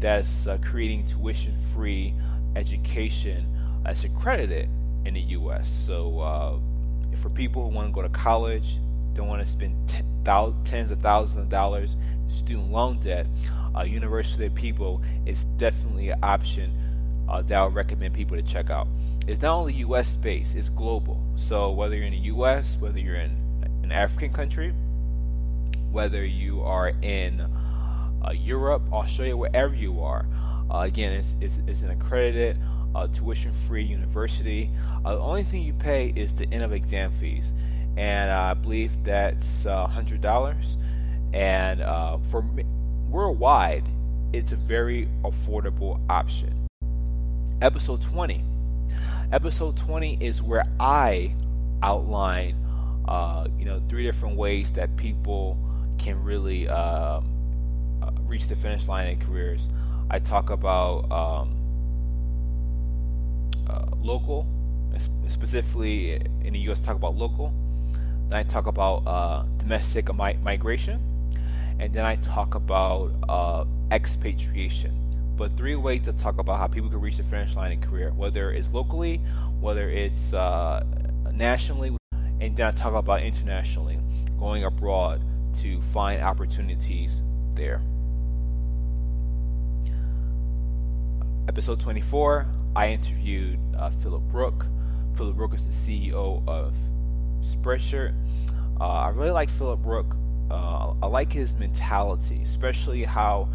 that's 0.00 0.46
uh, 0.46 0.56
creating 0.62 1.04
tuition 1.04 1.54
free 1.74 2.14
education 2.56 3.46
that's 3.84 4.04
accredited 4.04 4.70
in 5.04 5.12
the 5.12 5.20
U.S. 5.20 5.68
So 5.68 6.18
uh, 6.20 6.58
for 7.18 7.28
people 7.28 7.68
who 7.68 7.76
want 7.76 7.88
to 7.88 7.92
go 7.92 8.00
to 8.00 8.08
college, 8.08 8.78
don't 9.12 9.28
want 9.28 9.44
to 9.44 9.46
spend 9.46 9.86
t- 9.86 10.00
tens 10.64 10.90
of 10.90 11.00
thousands 11.00 11.36
of 11.36 11.50
dollars 11.50 11.94
student 12.32 12.70
loan 12.70 12.98
debt, 13.00 13.26
uh, 13.76 13.82
University 13.82 14.46
of 14.46 14.54
People 14.54 15.02
is 15.26 15.44
definitely 15.56 16.10
an 16.10 16.18
option 16.22 16.72
uh, 17.28 17.42
that 17.42 17.56
I 17.56 17.64
would 17.64 17.74
recommend 17.74 18.14
people 18.14 18.36
to 18.36 18.42
check 18.42 18.70
out. 18.70 18.88
It's 19.26 19.40
not 19.40 19.54
only 19.54 19.74
U.S. 19.74 20.14
based; 20.14 20.56
it's 20.56 20.68
global. 20.68 21.22
So 21.36 21.70
whether 21.70 21.96
you're 21.96 22.06
in 22.06 22.12
the 22.12 22.18
U.S., 22.18 22.76
whether 22.80 22.98
you're 22.98 23.14
in 23.14 23.36
an 23.82 23.92
African 23.92 24.32
country, 24.32 24.74
whether 25.90 26.24
you 26.24 26.62
are 26.62 26.88
in 27.02 27.40
uh, 27.40 28.32
Europe, 28.32 28.82
Australia, 28.92 29.36
wherever 29.36 29.74
you 29.74 30.00
are, 30.00 30.26
uh, 30.70 30.80
again, 30.80 31.12
it's, 31.12 31.36
it's, 31.40 31.60
it's 31.66 31.82
an 31.82 31.90
accredited 31.90 32.58
uh, 32.94 33.06
tuition 33.08 33.52
free 33.52 33.82
university. 33.82 34.70
Uh, 35.04 35.14
the 35.14 35.20
only 35.20 35.42
thing 35.42 35.62
you 35.62 35.72
pay 35.74 36.12
is 36.16 36.34
the 36.34 36.46
end 36.52 36.62
of 36.62 36.72
exam 36.72 37.12
fees, 37.12 37.52
and 37.96 38.30
I 38.30 38.54
believe 38.54 39.02
that's 39.04 39.66
uh, 39.66 39.86
$100. 39.86 40.76
And 41.32 41.80
uh, 41.80 42.18
for 42.30 42.44
worldwide, 43.08 43.84
it's 44.32 44.52
a 44.52 44.56
very 44.56 45.08
affordable 45.24 46.00
option. 46.08 46.66
Episode 47.60 48.02
20. 48.02 48.42
Episode 49.32 49.76
20 49.76 50.18
is 50.20 50.42
where 50.42 50.64
I 50.78 51.34
outline, 51.82 52.56
uh, 53.08 53.46
you 53.58 53.64
know, 53.64 53.82
three 53.88 54.02
different 54.02 54.36
ways 54.36 54.72
that 54.72 54.94
people 54.96 55.56
can 55.98 56.22
really 56.22 56.68
um, 56.68 57.30
uh, 58.02 58.10
reach 58.22 58.48
the 58.48 58.56
finish 58.56 58.88
line 58.88 59.08
in 59.08 59.20
careers. 59.20 59.68
I 60.10 60.18
talk 60.18 60.50
about 60.50 61.10
um, 61.10 61.56
uh, 63.68 63.86
local, 64.00 64.46
specifically 65.28 66.20
in 66.44 66.52
the 66.52 66.58
U.S. 66.60 66.80
Talk 66.80 66.96
about 66.96 67.14
local. 67.16 67.52
Then 68.28 68.40
I 68.40 68.42
talk 68.42 68.66
about 68.66 69.06
uh, 69.06 69.44
domestic 69.58 70.14
mi- 70.14 70.36
migration, 70.42 71.00
and 71.78 71.92
then 71.92 72.04
I 72.04 72.16
talk 72.16 72.54
about 72.54 73.12
uh, 73.28 73.64
expatriation. 73.90 74.98
But 75.36 75.56
three 75.56 75.76
ways 75.76 76.02
to 76.02 76.12
talk 76.12 76.38
about 76.38 76.58
how 76.58 76.66
people 76.66 76.90
can 76.90 77.00
reach 77.00 77.16
the 77.16 77.24
finish 77.24 77.56
line 77.56 77.72
in 77.72 77.80
career, 77.80 78.12
whether 78.12 78.52
it's 78.52 78.70
locally, 78.70 79.20
whether 79.60 79.88
it's 79.88 80.34
uh, 80.34 80.84
nationally, 81.32 81.96
and 82.40 82.56
then 82.56 82.66
I 82.66 82.70
talk 82.70 82.94
about 82.94 83.22
internationally, 83.22 83.98
going 84.38 84.64
abroad 84.64 85.22
to 85.60 85.80
find 85.82 86.22
opportunities 86.22 87.20
there. 87.54 87.80
Episode 91.48 91.80
24 91.80 92.46
I 92.74 92.88
interviewed 92.88 93.58
uh, 93.76 93.90
Philip 93.90 94.22
Rooke. 94.32 94.66
Philip 95.16 95.38
Rooke 95.38 95.54
is 95.54 95.66
the 95.66 95.72
CEO 95.72 96.46
of 96.48 96.74
Spreadshirt. 97.40 98.14
Uh, 98.80 98.84
I 98.84 99.08
really 99.10 99.30
like 99.30 99.50
Philip 99.50 99.84
Rooke. 99.84 100.16
Uh, 100.50 100.94
I 101.02 101.06
like 101.06 101.32
his 101.32 101.54
mentality, 101.54 102.40
especially 102.42 103.04
how 103.04 103.48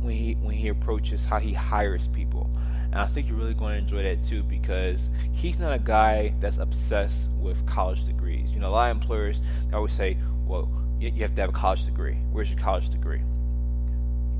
when 0.00 0.14
he 0.14 0.34
when 0.34 0.54
he 0.54 0.68
approaches 0.68 1.24
how 1.24 1.38
he 1.38 1.52
hires 1.52 2.08
people. 2.08 2.50
And 2.92 2.96
I 3.00 3.06
think 3.06 3.28
you're 3.28 3.36
really 3.36 3.54
going 3.54 3.72
to 3.72 3.78
enjoy 3.78 4.02
that 4.02 4.24
too 4.24 4.42
because 4.42 5.10
he's 5.32 5.58
not 5.58 5.72
a 5.72 5.78
guy 5.78 6.34
that's 6.40 6.58
obsessed 6.58 7.30
with 7.38 7.64
college 7.66 8.04
degrees. 8.04 8.50
You 8.50 8.58
know, 8.58 8.68
a 8.68 8.70
lot 8.70 8.90
of 8.90 8.96
employers 8.96 9.40
always 9.72 9.92
say, 9.92 10.16
"Well, 10.44 10.68
you, 10.98 11.10
have 11.22 11.34
to 11.36 11.40
have 11.40 11.50
a 11.50 11.52
college 11.52 11.84
degree. 11.84 12.16
Where's 12.32 12.50
your 12.50 12.58
college 12.58 12.90
degree?" 12.90 13.22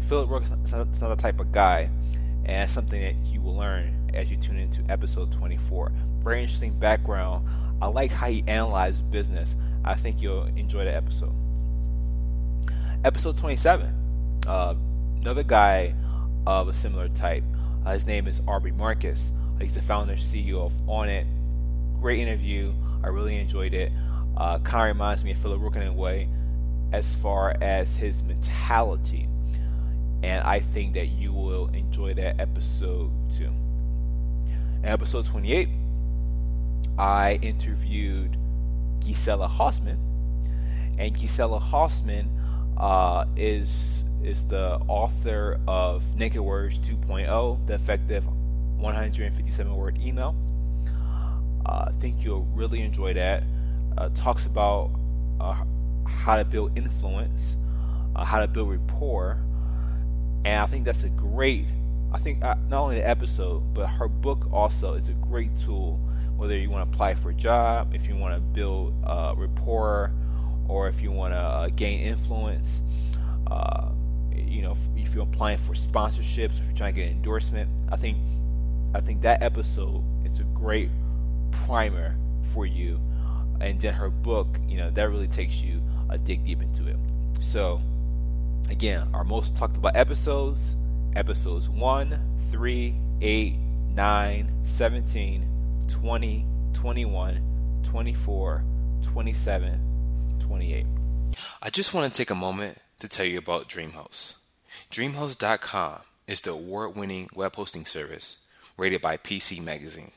Philip 0.03 0.31
Rooke 0.31 0.45
is 0.45 0.51
not, 0.51 1.01
not 1.01 1.17
the 1.17 1.17
type 1.17 1.39
of 1.39 1.53
guy, 1.53 1.91
and 2.45 2.69
something 2.69 3.01
that 3.01 3.15
you 3.33 3.41
will 3.41 3.57
learn 3.57 4.11
as 4.15 4.31
you 4.31 4.37
tune 4.37 4.59
into 4.59 4.83
episode 4.91 5.31
24. 5.31 5.93
Very 6.25 6.43
interesting 6.43 6.77
background. 6.79 7.47
I 7.81 7.87
like 7.87 8.11
how 8.11 8.29
he 8.29 8.43
analyzes 8.47 9.03
business. 9.03 9.57
I 9.85 9.95
think 9.95 10.21
you'll 10.21 10.45
enjoy 10.45 10.85
the 10.85 10.95
episode. 10.95 11.35
Episode 13.03 13.39
27. 13.39 14.43
uh, 14.47 14.75
another 15.23 15.43
guy 15.43 15.95
of 16.47 16.69
a 16.69 16.73
similar 16.73 17.09
type. 17.09 17.43
Uh, 17.87 17.95
his 17.95 18.05
name 18.05 18.27
is 18.27 18.43
Aubrey 18.47 18.73
Marcus. 18.73 19.33
He's 19.59 19.73
the 19.73 19.81
founder 19.81 20.17
CEO 20.17 20.67
of 20.67 20.73
Onnit. 20.87 21.25
Great 21.99 22.19
interview. 22.19 22.75
I 23.03 23.09
really 23.09 23.39
enjoyed 23.39 23.73
it. 23.73 23.91
Uh, 24.37 24.59
kind 24.59 24.91
of 24.91 24.97
reminds 24.97 25.25
me 25.25 25.31
of 25.31 25.39
Philip 25.39 25.63
Rookin 25.63 25.81
in 25.81 25.89
a 25.89 25.93
way 25.95 26.29
as 26.93 27.15
far 27.15 27.57
as 27.63 27.97
his 27.97 28.23
mentality. 28.23 29.27
And 30.23 30.45
I 30.45 30.61
think 30.61 30.93
that 30.93 31.07
you 31.07 31.33
will 31.33 31.69
enjoy 31.69 32.13
that 32.15 32.39
episode 32.39 33.11
too. 33.33 33.51
In 34.83 34.85
episode 34.85 35.25
28, 35.25 35.71
I 36.99 37.39
interviewed 37.41 38.37
Gisela 39.01 39.49
Hausmann. 39.49 39.97
And 40.99 41.19
Gisela 41.19 41.61
Hausmann 41.61 42.29
uh, 42.81 43.27
is 43.37 44.05
is 44.23 44.47
the 44.47 44.79
author 44.89 45.61
of 45.67 46.03
Naked 46.17 46.41
Words 46.41 46.79
2.0, 46.81 47.67
the 47.67 47.75
effective 47.75 48.25
157 48.77 49.77
word 49.77 49.99
email. 49.99 50.35
Uh, 51.65 51.87
I 51.89 51.93
think 52.01 52.25
you'll 52.25 52.47
really 52.55 52.81
enjoy 52.83 53.15
that. 53.15 53.45
Uh, 53.97 54.09
talks 54.15 54.47
about 54.47 54.91
uh, 55.41 55.63
how 56.07 56.37
to 56.37 56.45
build 56.45 56.77
influence, 56.77 57.57
uh, 58.17 58.25
how 58.25 58.41
to 58.41 58.49
build 58.49 58.71
rapport, 58.71 59.39
and 60.45 60.61
I 60.61 60.67
think 60.67 60.85
that's 60.85 61.05
a 61.05 61.11
great. 61.11 61.67
I 62.13 62.19
think 62.19 62.43
uh, 62.43 62.57
not 62.69 62.83
only 62.83 62.97
the 62.97 63.09
episode, 63.09 63.75
but 63.75 63.87
her 63.87 64.09
book 64.09 64.51
also 64.53 64.95
is 64.95 65.09
a 65.09 65.13
great 65.13 65.57
tool. 65.59 66.01
Whether 66.37 66.57
you 66.57 66.71
want 66.71 66.91
to 66.91 66.95
apply 66.95 67.15
for 67.15 67.31
a 67.31 67.35
job, 67.35 67.95
if 67.95 68.09
you 68.09 68.17
want 68.17 68.35
to 68.35 68.41
build 68.41 68.95
rapport, 69.37 70.13
or 70.71 70.87
if 70.87 71.03
you 71.03 71.11
want 71.11 71.35
to 71.35 71.39
uh, 71.39 71.69
gain 71.71 72.01
influence, 72.01 72.81
uh, 73.49 73.89
you 74.33 74.63
know, 74.63 74.77
if, 74.97 75.15
you're 75.15 75.25
applying 75.25 75.59
for 75.59 75.75
sponsorships, 75.75 76.61
if 76.61 76.65
you're 76.67 76.77
trying 76.77 76.95
to 76.95 77.01
get 77.01 77.11
an 77.11 77.17
endorsement, 77.17 77.69
I 77.91 77.97
think, 77.97 78.17
I 78.95 79.01
think 79.01 79.23
that 79.23 79.43
episode 79.43 80.05
is 80.25 80.39
a 80.39 80.45
great 80.45 80.89
primer 81.51 82.17
for 82.55 82.67
you. 82.67 83.01
And 83.61 83.81
then 83.81 83.93
her 83.95 84.11
book, 84.11 84.47
you 84.69 84.77
know, 84.77 84.91
that 84.93 85.11
really 85.11 85.27
takes 85.27 85.61
you 85.61 85.83
a 86.09 86.17
dig 86.17 86.45
deep 86.45 86.63
into 86.63 86.87
it. 86.87 86.97
So, 87.41 87.81
again, 88.69 89.09
our 89.13 89.25
most 89.25 89.57
talked 89.57 89.77
about 89.77 89.97
episodes 89.97 90.77
episodes 91.17 91.69
1, 91.69 92.19
3, 92.51 92.95
8, 93.21 93.57
9, 93.95 94.53
17, 94.63 95.49
20, 95.89 96.47
21, 96.73 97.81
24, 97.83 98.65
27, 99.03 99.90
28. 100.51 100.85
I 101.63 101.71
just 101.71 101.95
want 101.95 102.13
to 102.13 102.19
take 102.19 102.31
a 102.31 102.35
moment 102.35 102.79
to 102.99 103.09
tell 103.09 103.25
you 103.25 103.39
about 103.39 103.69
DreamHost. 103.69 104.35
DreamHost.com 104.91 106.01
is 106.27 106.41
the 106.41 106.51
award 106.51 106.97
winning 106.97 107.31
web 107.35 107.55
hosting 107.55 107.87
service 107.87 108.39
rated 108.77 109.01
by 109.01 109.17
PC 109.17 109.63
Magazine. 109.63 110.11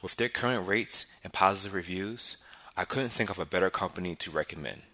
With 0.00 0.16
their 0.16 0.30
current 0.30 0.66
rates 0.66 1.12
and 1.22 1.34
positive 1.34 1.74
reviews, 1.74 2.38
I 2.78 2.84
couldn't 2.84 3.10
think 3.10 3.28
of 3.28 3.38
a 3.38 3.44
better 3.44 3.68
company 3.68 4.14
to 4.16 4.30
recommend 4.30 4.84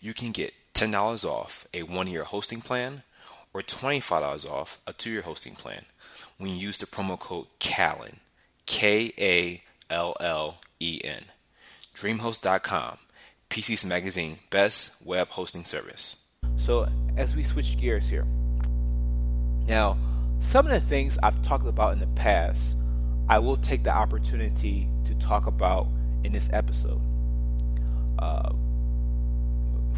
you 0.00 0.14
can 0.14 0.32
get 0.32 0.52
$10 0.74 1.24
off 1.24 1.66
a 1.72 1.82
one 1.82 2.06
year 2.06 2.24
hosting 2.24 2.60
plan 2.60 3.02
or 3.54 3.62
$25 3.62 4.48
off 4.48 4.80
a 4.86 4.92
two 4.92 5.10
year 5.10 5.22
hosting 5.22 5.54
plan 5.54 5.80
when 6.38 6.50
you 6.50 6.56
use 6.56 6.78
the 6.78 6.86
promo 6.86 7.18
code 7.18 7.46
KALLEN, 7.58 8.20
K 8.66 9.12
A 9.18 9.62
L 9.90 10.16
L 10.20 10.58
E 10.80 11.00
N. 11.02 11.24
DreamHost.com, 11.94 12.98
PC's 13.52 13.84
Magazine 13.84 14.38
best 14.48 15.04
web 15.04 15.28
hosting 15.28 15.66
service. 15.66 16.24
So, 16.56 16.88
as 17.18 17.36
we 17.36 17.42
switch 17.42 17.78
gears 17.78 18.08
here, 18.08 18.24
now, 19.68 19.98
some 20.40 20.64
of 20.66 20.72
the 20.72 20.80
things 20.80 21.18
I've 21.22 21.42
talked 21.42 21.66
about 21.66 21.92
in 21.92 21.98
the 21.98 22.06
past, 22.06 22.74
I 23.28 23.38
will 23.40 23.58
take 23.58 23.84
the 23.84 23.90
opportunity 23.90 24.88
to 25.04 25.14
talk 25.16 25.46
about 25.46 25.86
in 26.24 26.32
this 26.32 26.48
episode. 26.50 27.02
Uh, 28.18 28.54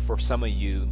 for 0.05 0.19
some 0.19 0.43
of 0.43 0.51
you, 0.51 0.89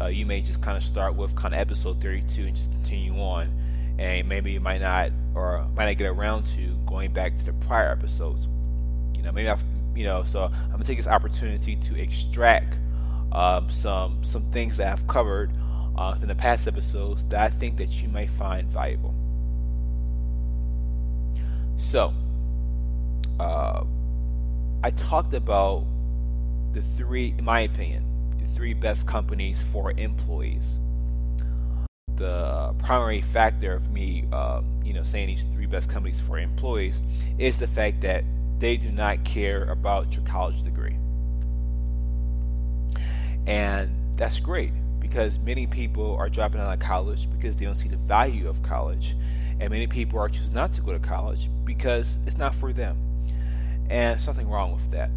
uh, 0.00 0.06
you 0.08 0.26
may 0.26 0.40
just 0.40 0.60
kind 0.60 0.76
of 0.76 0.82
start 0.82 1.14
with 1.14 1.36
kind 1.36 1.54
of 1.54 1.60
episode 1.60 2.02
32 2.02 2.42
and 2.42 2.56
just 2.56 2.72
continue 2.72 3.14
on, 3.20 3.56
and 4.00 4.28
maybe 4.28 4.50
you 4.50 4.58
might 4.58 4.80
not 4.80 5.12
or 5.36 5.64
might 5.76 5.86
not 5.86 5.96
get 5.96 6.08
around 6.08 6.48
to 6.48 6.76
going 6.86 7.12
back 7.12 7.38
to 7.38 7.44
the 7.44 7.52
prior 7.52 7.92
episodes. 7.92 8.48
You 9.16 9.22
know, 9.22 9.30
maybe 9.30 9.48
I've 9.48 9.62
you 9.94 10.04
know, 10.04 10.22
so 10.24 10.44
I'm 10.44 10.70
gonna 10.70 10.84
take 10.84 10.98
this 10.98 11.06
opportunity 11.06 11.76
to 11.76 12.00
extract 12.00 12.74
um, 13.32 13.70
some 13.70 14.22
some 14.24 14.50
things 14.50 14.76
that 14.78 14.92
I've 14.92 15.06
covered 15.06 15.50
uh, 15.96 16.16
in 16.20 16.28
the 16.28 16.34
past 16.34 16.66
episodes 16.66 17.24
that 17.26 17.40
I 17.40 17.48
think 17.48 17.76
that 17.78 18.02
you 18.02 18.08
might 18.08 18.30
find 18.30 18.68
valuable. 18.68 19.14
So, 21.76 22.12
uh, 23.38 23.84
I 24.82 24.90
talked 24.90 25.34
about 25.34 25.84
the 26.72 26.82
three, 26.96 27.34
in 27.36 27.44
my 27.44 27.60
opinion, 27.60 28.04
the 28.38 28.46
three 28.54 28.74
best 28.74 29.06
companies 29.06 29.62
for 29.62 29.92
employees. 29.92 30.78
The 32.16 32.74
primary 32.78 33.22
factor 33.22 33.74
of 33.74 33.90
me, 33.90 34.26
uh, 34.32 34.62
you 34.84 34.92
know, 34.92 35.02
saying 35.02 35.28
these 35.28 35.44
three 35.44 35.66
best 35.66 35.88
companies 35.88 36.20
for 36.20 36.38
employees 36.38 37.02
is 37.38 37.58
the 37.58 37.66
fact 37.66 38.02
that 38.02 38.24
they 38.60 38.76
do 38.76 38.90
not 38.90 39.24
care 39.24 39.64
about 39.64 40.14
your 40.14 40.24
college 40.24 40.62
degree, 40.62 40.96
and 43.46 43.90
that's 44.16 44.38
great 44.38 44.72
because 45.00 45.38
many 45.38 45.66
people 45.66 46.14
are 46.16 46.28
dropping 46.28 46.60
out 46.60 46.72
of 46.72 46.78
college 46.78 47.28
because 47.32 47.56
they 47.56 47.64
don't 47.64 47.76
see 47.76 47.88
the 47.88 47.96
value 47.96 48.48
of 48.48 48.62
college, 48.62 49.16
and 49.58 49.70
many 49.70 49.86
people 49.86 50.18
are 50.18 50.28
choosing 50.28 50.54
not 50.54 50.72
to 50.74 50.82
go 50.82 50.92
to 50.92 50.98
college 50.98 51.50
because 51.64 52.16
it's 52.26 52.38
not 52.38 52.54
for 52.54 52.72
them, 52.72 52.96
and 53.88 54.20
something 54.20 54.48
wrong 54.48 54.72
with 54.72 54.88
that. 54.92 55.10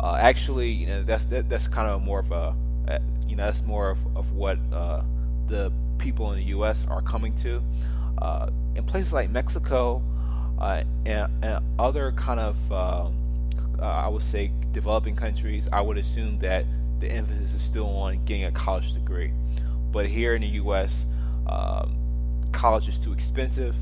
Uh, 0.00 0.16
actually, 0.16 0.70
you 0.70 0.86
know, 0.86 1.02
that's 1.02 1.24
that, 1.26 1.48
that's 1.48 1.66
kind 1.66 1.88
of 1.88 2.02
more 2.02 2.20
of 2.20 2.30
a 2.30 2.54
uh, 2.88 2.98
you 3.26 3.36
know, 3.36 3.44
that's 3.44 3.62
more 3.62 3.90
of, 3.90 4.16
of 4.16 4.32
what 4.32 4.58
uh, 4.72 5.02
the 5.46 5.72
people 5.98 6.32
in 6.32 6.38
the 6.38 6.46
U.S. 6.46 6.86
are 6.88 7.02
coming 7.02 7.34
to. 7.36 7.62
Uh, 8.18 8.50
in 8.74 8.82
places 8.84 9.12
like 9.12 9.30
Mexico 9.30 10.02
uh, 10.58 10.82
and, 11.06 11.44
and, 11.44 11.64
other 11.78 12.12
kind 12.12 12.40
of, 12.40 12.72
um, 12.72 13.14
uh, 13.80 13.84
I 13.84 14.08
would 14.08 14.22
say, 14.22 14.50
developing 14.72 15.16
countries, 15.16 15.68
I 15.72 15.80
would 15.80 15.98
assume 15.98 16.38
that 16.38 16.64
the 17.00 17.08
emphasis 17.08 17.54
is 17.54 17.62
still 17.62 17.86
on 17.86 18.24
getting 18.24 18.44
a 18.44 18.52
college 18.52 18.92
degree. 18.92 19.32
But 19.92 20.06
here 20.06 20.34
in 20.34 20.42
the 20.42 20.48
U.S., 20.48 21.06
um, 21.46 21.96
college 22.52 22.88
is 22.88 22.98
too 22.98 23.12
expensive, 23.12 23.76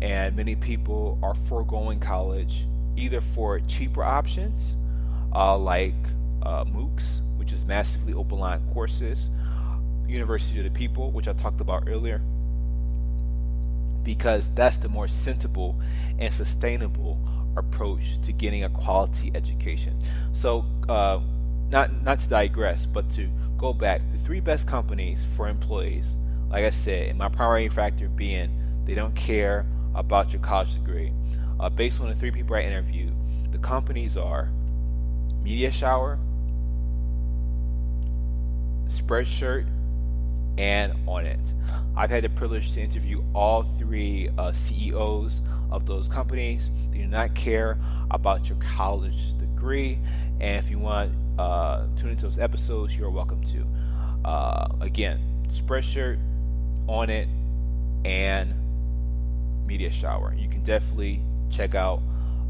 and 0.00 0.34
many 0.34 0.56
people 0.56 1.18
are 1.22 1.34
foregoing 1.34 2.00
college 2.00 2.66
either 2.96 3.20
for 3.20 3.60
cheaper 3.60 4.02
options 4.02 4.76
uh, 5.34 5.56
like 5.56 5.94
MOOCs 6.42 7.20
which 7.40 7.54
is 7.54 7.64
massively 7.64 8.12
open 8.12 8.38
line 8.38 8.60
courses, 8.74 9.30
University 10.06 10.58
of 10.58 10.64
the 10.64 10.70
People, 10.70 11.10
which 11.10 11.26
I 11.26 11.32
talked 11.32 11.62
about 11.62 11.84
earlier, 11.88 12.20
because 14.02 14.48
that's 14.54 14.76
the 14.76 14.88
more 14.88 15.08
sensible 15.08 15.80
and 16.18 16.32
sustainable 16.32 17.18
approach 17.56 18.20
to 18.22 18.32
getting 18.32 18.64
a 18.64 18.68
quality 18.70 19.32
education. 19.34 20.00
So, 20.32 20.64
uh, 20.88 21.20
not 21.70 22.02
not 22.02 22.20
to 22.20 22.28
digress, 22.28 22.86
but 22.86 23.10
to 23.12 23.28
go 23.58 23.72
back, 23.72 24.00
the 24.12 24.18
three 24.18 24.40
best 24.40 24.66
companies 24.66 25.24
for 25.36 25.48
employees, 25.48 26.16
like 26.48 26.64
I 26.64 26.70
said, 26.70 27.08
and 27.08 27.18
my 27.18 27.28
primary 27.28 27.68
factor 27.68 28.08
being 28.08 28.56
they 28.84 28.94
don't 28.94 29.14
care 29.14 29.66
about 29.94 30.32
your 30.32 30.42
college 30.42 30.74
degree. 30.74 31.12
Uh, 31.58 31.68
based 31.68 32.00
on 32.00 32.08
the 32.08 32.14
three 32.14 32.30
people 32.30 32.56
I 32.56 32.62
interviewed, 32.62 33.12
the 33.52 33.58
companies 33.58 34.16
are 34.16 34.50
Media 35.42 35.70
Shower, 35.70 36.18
Spreadshirt, 38.86 39.66
and 40.60 40.92
Onnit. 41.08 41.40
I've 41.96 42.10
had 42.10 42.22
the 42.22 42.28
privilege 42.28 42.72
to 42.72 42.82
interview 42.82 43.24
all 43.34 43.62
three 43.62 44.28
uh, 44.36 44.52
CEOs 44.52 45.40
of 45.70 45.86
those 45.86 46.06
companies. 46.06 46.70
They 46.90 46.98
do 46.98 47.06
not 47.06 47.34
care 47.34 47.78
about 48.10 48.50
your 48.50 48.58
college 48.58 49.38
degree, 49.38 49.98
and 50.38 50.58
if 50.58 50.68
you 50.70 50.78
want 50.78 51.12
uh, 51.38 51.86
tune 51.96 52.10
into 52.10 52.24
those 52.24 52.38
episodes, 52.38 52.94
you're 52.94 53.10
welcome 53.10 53.42
to. 53.44 53.66
Uh, 54.28 54.68
again, 54.82 55.46
Spreadshirt, 55.48 56.18
Onnit, 56.86 57.28
and 58.04 58.54
Media 59.66 59.90
Shower. 59.90 60.34
You 60.36 60.50
can 60.50 60.62
definitely 60.62 61.22
check 61.48 61.74
out 61.74 62.02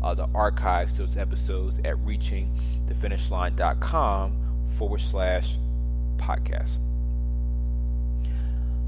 uh, 0.02 0.14
the 0.14 0.28
archives 0.34 0.94
to 0.94 1.02
those 1.02 1.16
episodes 1.16 1.78
at 1.84 1.94
reachingthefinishline.com 1.98 4.66
forward 4.76 5.00
slash 5.00 5.58
podcast. 6.16 6.78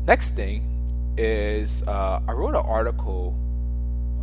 Next 0.06 0.30
thing 0.30 1.14
is 1.16 1.84
uh, 1.84 2.20
I 2.26 2.32
wrote 2.32 2.54
an 2.54 2.64
article 2.66 3.36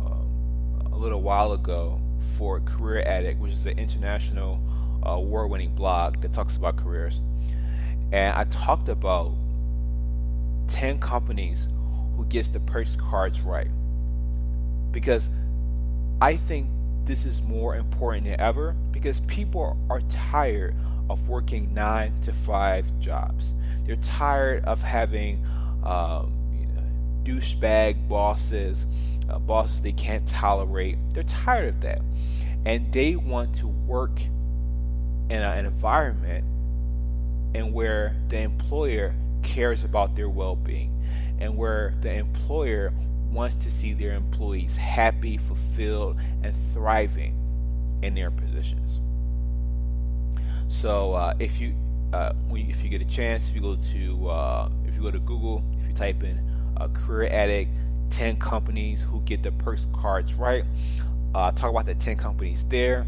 um, 0.04 0.92
a 0.92 0.96
little 0.96 1.22
while 1.22 1.52
ago 1.52 2.00
for 2.36 2.60
Career 2.60 3.02
Addict, 3.06 3.40
which 3.40 3.52
is 3.52 3.64
an 3.64 3.78
international 3.78 4.60
uh, 5.04 5.12
award 5.12 5.50
winning 5.50 5.74
blog 5.74 6.20
that 6.20 6.32
talks 6.32 6.56
about 6.56 6.76
careers. 6.76 7.22
And 8.12 8.36
I 8.36 8.44
talked 8.44 8.90
about 8.90 9.32
10 10.68 10.98
companies 10.98 11.66
who 12.16 12.26
gets 12.26 12.48
the 12.48 12.60
purchase 12.60 12.96
cards 12.96 13.40
right. 13.40 13.68
Because 14.90 15.30
I 16.20 16.36
think 16.36 16.68
this 17.04 17.24
is 17.24 17.40
more 17.40 17.76
important 17.76 18.24
than 18.26 18.38
ever 18.38 18.76
because 18.92 19.20
people 19.20 19.78
are 19.88 20.02
tired 20.10 20.74
of 21.08 21.28
working 21.28 21.72
nine 21.72 22.20
to 22.22 22.32
five 22.32 22.86
jobs. 23.00 23.54
They're 23.84 23.96
tired 23.96 24.64
of 24.64 24.82
having 24.82 25.44
um, 25.84 26.32
you 26.52 26.66
know, 26.66 26.82
douchebag 27.22 28.08
bosses, 28.08 28.86
uh, 29.28 29.38
bosses 29.38 29.82
they 29.82 29.92
can't 29.92 30.26
tolerate. 30.26 30.98
They're 31.12 31.22
tired 31.24 31.68
of 31.68 31.80
that. 31.82 32.00
And 32.64 32.92
they 32.92 33.16
want 33.16 33.54
to 33.56 33.68
work 33.68 34.20
in 34.20 35.42
a, 35.42 35.50
an 35.50 35.66
environment 35.66 36.44
and 37.54 37.72
where 37.72 38.16
the 38.28 38.38
employer 38.38 39.14
cares 39.42 39.84
about 39.84 40.14
their 40.14 40.28
well-being 40.28 40.96
and 41.38 41.56
where 41.56 41.94
the 42.00 42.12
employer 42.12 42.92
wants 43.30 43.54
to 43.54 43.70
see 43.70 43.92
their 43.92 44.12
employees 44.12 44.76
happy, 44.76 45.38
fulfilled, 45.38 46.18
and 46.42 46.54
thriving 46.74 47.34
in 48.02 48.14
their 48.14 48.30
positions. 48.30 49.00
So 50.68 51.14
uh, 51.14 51.34
if 51.38 51.60
you 51.60 51.74
uh, 52.12 52.32
if 52.50 52.82
you 52.82 52.88
get 52.88 53.00
a 53.00 53.06
chance, 53.06 53.48
if 53.48 53.54
you 53.54 53.60
go 53.60 53.76
to 53.76 54.28
uh, 54.28 54.68
if 54.86 54.96
you 54.96 55.02
go 55.02 55.10
to 55.10 55.20
Google, 55.20 55.62
if 55.80 55.88
you 55.88 55.94
type 55.94 56.22
in 56.22 56.38
uh, 56.76 56.88
career 56.88 57.28
addict 57.32 57.70
10 58.10 58.38
companies 58.38 59.02
who 59.02 59.20
get 59.20 59.42
the 59.42 59.52
perks 59.52 59.86
cards 59.94 60.34
right, 60.34 60.64
uh, 61.34 61.50
talk 61.52 61.70
about 61.70 61.86
the 61.86 61.94
10 61.94 62.16
companies 62.16 62.64
there. 62.68 63.06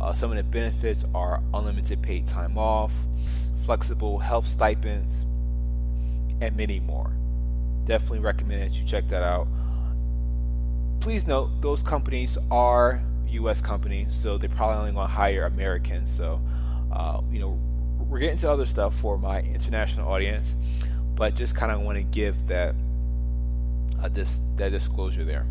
Uh, 0.00 0.14
some 0.14 0.30
of 0.30 0.36
the 0.36 0.42
benefits 0.42 1.04
are 1.14 1.42
unlimited 1.52 2.02
paid 2.02 2.26
time 2.26 2.56
off, 2.56 2.92
flexible 3.64 4.18
health 4.18 4.46
stipends, 4.46 5.22
and 6.40 6.56
many 6.56 6.80
more. 6.80 7.12
Definitely 7.84 8.20
recommend 8.20 8.62
that 8.62 8.78
you 8.78 8.86
check 8.86 9.08
that 9.08 9.22
out. 9.22 9.46
Please 11.00 11.26
note 11.26 11.60
those 11.60 11.82
companies 11.82 12.38
are 12.50 13.02
U.S. 13.28 13.60
companies, 13.60 14.14
so 14.14 14.38
they're 14.38 14.48
probably 14.48 14.78
only 14.78 14.92
going 14.92 15.06
to 15.06 15.12
hire 15.12 15.44
Americans. 15.44 16.10
So, 16.14 16.40
uh, 16.92 17.20
you 17.30 17.38
know, 17.38 17.58
we're 18.10 18.18
getting 18.18 18.36
to 18.38 18.50
other 18.50 18.66
stuff 18.66 18.94
for 18.96 19.16
my 19.16 19.40
international 19.40 20.10
audience, 20.10 20.56
but 21.14 21.36
just 21.36 21.54
kind 21.54 21.70
of 21.70 21.80
want 21.80 21.96
to 21.96 22.02
give 22.02 22.48
that 22.48 22.74
uh, 24.02 24.08
this 24.08 24.40
that 24.56 24.70
disclosure 24.70 25.24
there. 25.24 25.46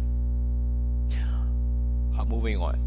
Uh, 2.17 2.25
moving 2.25 2.57
on, 2.57 2.77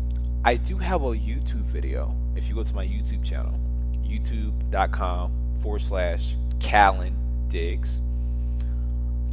I 0.45 0.57
do 0.57 0.77
have 0.77 1.03
a 1.03 1.07
YouTube 1.07 1.65
video. 1.65 2.15
If 2.37 2.49
you 2.49 2.55
go 2.55 2.63
to 2.63 2.75
my 2.75 2.87
YouTube 2.87 3.25
channel, 3.25 3.59
youtube.com 4.05 5.33
forward 5.63 5.81
slash 5.81 6.37
Kallen 6.59 7.15
Diggs, 7.49 8.03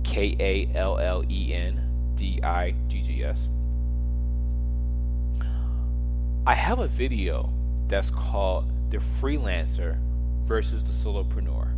K 0.05 0.37
A 0.39 0.77
L 0.77 0.97
L 0.99 1.25
E 1.29 1.53
N 1.53 2.13
D 2.15 2.39
I 2.41 2.73
G 2.87 3.01
G 3.01 3.25
S. 3.25 3.49
I 6.47 6.55
have 6.55 6.79
a 6.79 6.87
video 6.87 7.51
that's 7.87 8.09
called 8.09 8.71
The 8.89 8.97
Freelancer 8.97 9.99
versus 10.43 10.83
the 10.83 10.91
Solopreneur. 10.91 11.73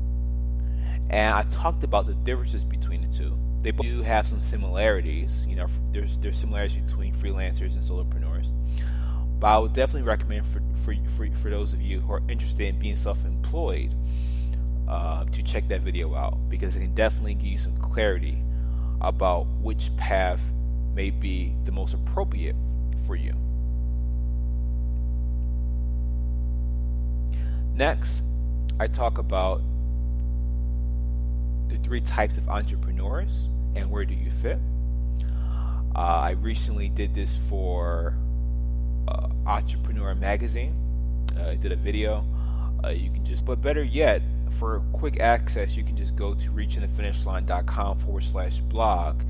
And 1.09 1.35
I 1.35 1.43
talked 1.43 1.83
about 1.83 2.05
the 2.05 2.13
differences 2.13 2.63
between 2.63 3.01
the 3.01 3.17
two. 3.17 3.37
They 3.61 3.71
do 3.71 4.01
have 4.01 4.25
some 4.25 4.39
similarities. 4.39 5.45
You 5.45 5.55
know, 5.55 5.67
there's 5.91 6.17
there's 6.17 6.37
similarities 6.37 6.81
between 6.83 7.13
freelancers 7.13 7.75
and 7.75 7.83
solopreneurs. 7.83 8.51
But 9.39 9.47
I 9.47 9.57
would 9.57 9.73
definitely 9.73 10.07
recommend 10.07 10.47
for 10.47 10.61
for 10.83 10.95
for, 11.15 11.27
for 11.35 11.49
those 11.49 11.73
of 11.73 11.81
you 11.81 11.99
who 11.99 12.13
are 12.13 12.21
interested 12.29 12.67
in 12.67 12.79
being 12.79 12.95
self-employed 12.95 13.93
uh, 14.87 15.25
to 15.25 15.43
check 15.43 15.67
that 15.67 15.81
video 15.81 16.15
out 16.15 16.37
because 16.49 16.75
it 16.75 16.79
can 16.79 16.95
definitely 16.95 17.33
give 17.35 17.45
you 17.45 17.57
some 17.57 17.75
clarity 17.77 18.41
about 19.01 19.47
which 19.61 19.95
path 19.97 20.41
may 20.93 21.09
be 21.09 21.55
the 21.63 21.71
most 21.71 21.93
appropriate 21.93 22.55
for 23.05 23.15
you. 23.15 23.33
Next, 27.73 28.21
I 28.81 28.87
talk 28.87 29.19
about 29.19 29.61
the 31.67 31.77
three 31.83 32.01
types 32.01 32.39
of 32.39 32.49
entrepreneurs 32.49 33.47
and 33.75 33.91
where 33.91 34.05
do 34.05 34.15
you 34.15 34.31
fit. 34.31 34.57
Uh, 35.95 35.99
I 35.99 36.31
recently 36.31 36.89
did 36.89 37.13
this 37.13 37.35
for 37.47 38.15
uh, 39.07 39.27
Entrepreneur 39.45 40.15
Magazine. 40.15 40.73
Uh, 41.37 41.49
I 41.49 41.55
did 41.57 41.71
a 41.71 41.75
video. 41.75 42.25
Uh, 42.83 42.89
you 42.89 43.11
can 43.11 43.23
just, 43.23 43.45
but 43.45 43.61
better 43.61 43.83
yet, 43.83 44.23
for 44.49 44.79
quick 44.93 45.19
access, 45.19 45.77
you 45.77 45.83
can 45.83 45.95
just 45.95 46.15
go 46.15 46.33
to 46.33 46.49
reachingthefinishline.com 46.49 47.99
forward 47.99 48.23
slash 48.23 48.57
blog 48.61 49.21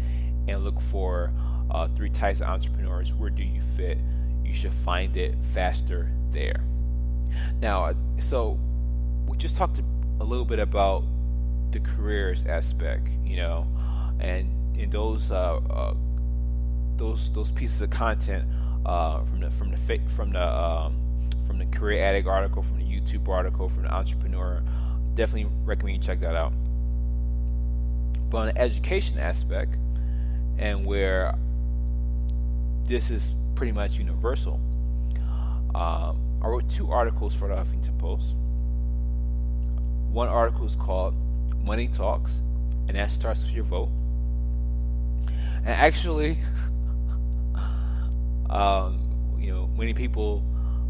and 0.48 0.64
look 0.64 0.80
for 0.80 1.34
uh, 1.72 1.90
three 1.90 2.10
types 2.10 2.40
of 2.40 2.48
entrepreneurs. 2.48 3.14
Where 3.14 3.30
do 3.30 3.44
you 3.44 3.60
fit? 3.60 3.98
You 4.46 4.54
should 4.54 4.74
find 4.74 5.18
it 5.18 5.36
faster 5.54 6.10
there. 6.32 6.64
Now, 7.60 7.94
so 8.18 8.58
we 9.32 9.38
just 9.38 9.56
talked 9.56 9.80
a 10.20 10.24
little 10.24 10.44
bit 10.44 10.60
about 10.60 11.04
the 11.72 11.80
careers 11.80 12.46
aspect, 12.46 13.08
you 13.24 13.38
know, 13.38 13.66
and 14.20 14.78
in 14.78 14.90
those 14.90 15.32
uh, 15.32 15.56
uh, 15.70 15.94
those 16.98 17.32
those 17.32 17.50
pieces 17.52 17.80
of 17.82 17.90
content 17.90 18.46
uh, 18.86 19.24
from 19.24 19.40
the 19.40 19.50
from 19.50 19.72
the 19.72 19.78
from 20.10 20.34
the 20.34 20.46
um, 20.46 21.30
from 21.48 21.58
the 21.60 21.66
career 21.68 22.04
addict 22.04 22.28
article, 22.28 22.62
from 22.62 22.78
the 22.78 22.84
YouTube 22.84 23.30
article, 23.30 23.70
from 23.70 23.84
the 23.84 23.94
entrepreneur, 23.94 24.62
definitely 25.14 25.50
recommend 25.64 25.96
you 25.96 26.04
check 26.04 26.20
that 26.20 26.36
out. 26.36 26.52
But 28.30 28.38
on 28.38 28.48
the 28.48 28.58
education 28.58 29.18
aspect, 29.18 29.76
and 30.58 30.86
where 30.86 31.34
this 32.84 33.10
is 33.10 33.32
pretty 33.56 33.72
much 33.72 33.98
universal, 33.98 34.60
um, 35.74 36.20
I 36.44 36.48
wrote 36.48 36.70
two 36.70 36.92
articles 36.92 37.34
for 37.34 37.48
the 37.48 37.56
Huffington 37.56 37.98
Post. 37.98 38.36
One 40.12 40.28
article 40.28 40.66
is 40.66 40.76
called 40.76 41.16
Money 41.64 41.88
Talks, 41.88 42.42
and 42.88 42.98
that 42.98 43.12
starts 43.12 43.44
with 43.44 43.54
your 43.54 43.64
vote. 43.64 43.90
And 45.64 45.70
actually, 45.70 46.38
um, 48.50 49.38
you 49.40 49.54
know, 49.54 49.68
many 49.68 49.94
people 49.94 50.44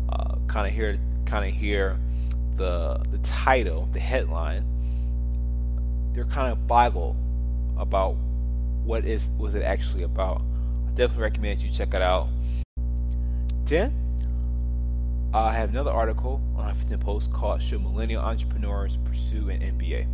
uh, 0.10 0.36
kind 0.48 0.66
of 0.68 0.74
hear 0.74 1.00
kind 1.26 1.48
of 1.48 1.54
hear 1.54 2.00
the 2.56 3.04
the 3.12 3.20
title, 3.20 3.88
the 3.92 4.00
headline. 4.00 4.66
They're 6.14 6.26
kind 6.26 6.52
of 6.52 6.68
boggled 6.68 7.16
about 7.78 8.16
what 8.84 9.06
is 9.06 9.30
was 9.38 9.54
it 9.54 9.62
actually 9.62 10.04
about. 10.04 10.42
I 10.88 10.92
definitely 10.94 11.24
recommend 11.24 11.62
you 11.62 11.72
check 11.72 11.94
it 11.94 12.02
out. 12.02 12.28
Then 13.66 14.01
I 15.34 15.54
have 15.54 15.70
another 15.70 15.92
article 15.92 16.42
on 16.58 16.74
Huffington 16.74 17.00
Post 17.00 17.32
called 17.32 17.62
"Should 17.62 17.82
Millennial 17.82 18.22
Entrepreneurs 18.24 18.98
Pursue 18.98 19.50
an 19.50 19.62
MBA?" 19.62 20.08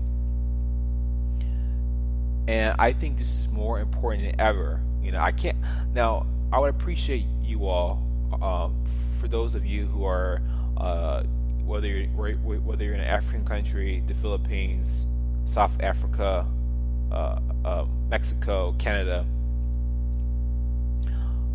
and 2.48 2.74
I 2.80 2.94
think 2.94 3.18
this 3.18 3.40
is 3.40 3.50
more 3.50 3.80
important 3.80 4.24
than 4.24 4.40
ever. 4.40 4.80
You 5.02 5.12
know, 5.12 5.20
I 5.20 5.32
can't 5.32 5.58
now. 5.94 6.26
I 6.52 6.60
would 6.60 6.70
appreciate 6.70 7.26
you 7.42 7.68
all, 7.68 8.02
um, 8.42 8.86
for 9.20 9.28
those 9.28 9.54
of 9.54 9.66
you 9.66 9.86
who 9.86 10.06
are, 10.06 10.42
uh, 10.78 11.24
whether 11.66 11.88
you're 11.88 12.08
whether 12.08 12.84
you're 12.84 12.94
in 12.94 13.02
an 13.02 13.08
African 13.08 13.46
country, 13.46 14.02
the 14.08 14.14
Philippines, 14.14 15.06
South 15.46 15.78
Africa, 15.82 16.46
uh, 17.12 17.40
uh, 17.66 17.86
Mexico, 18.10 18.74
Canada. 18.80 19.26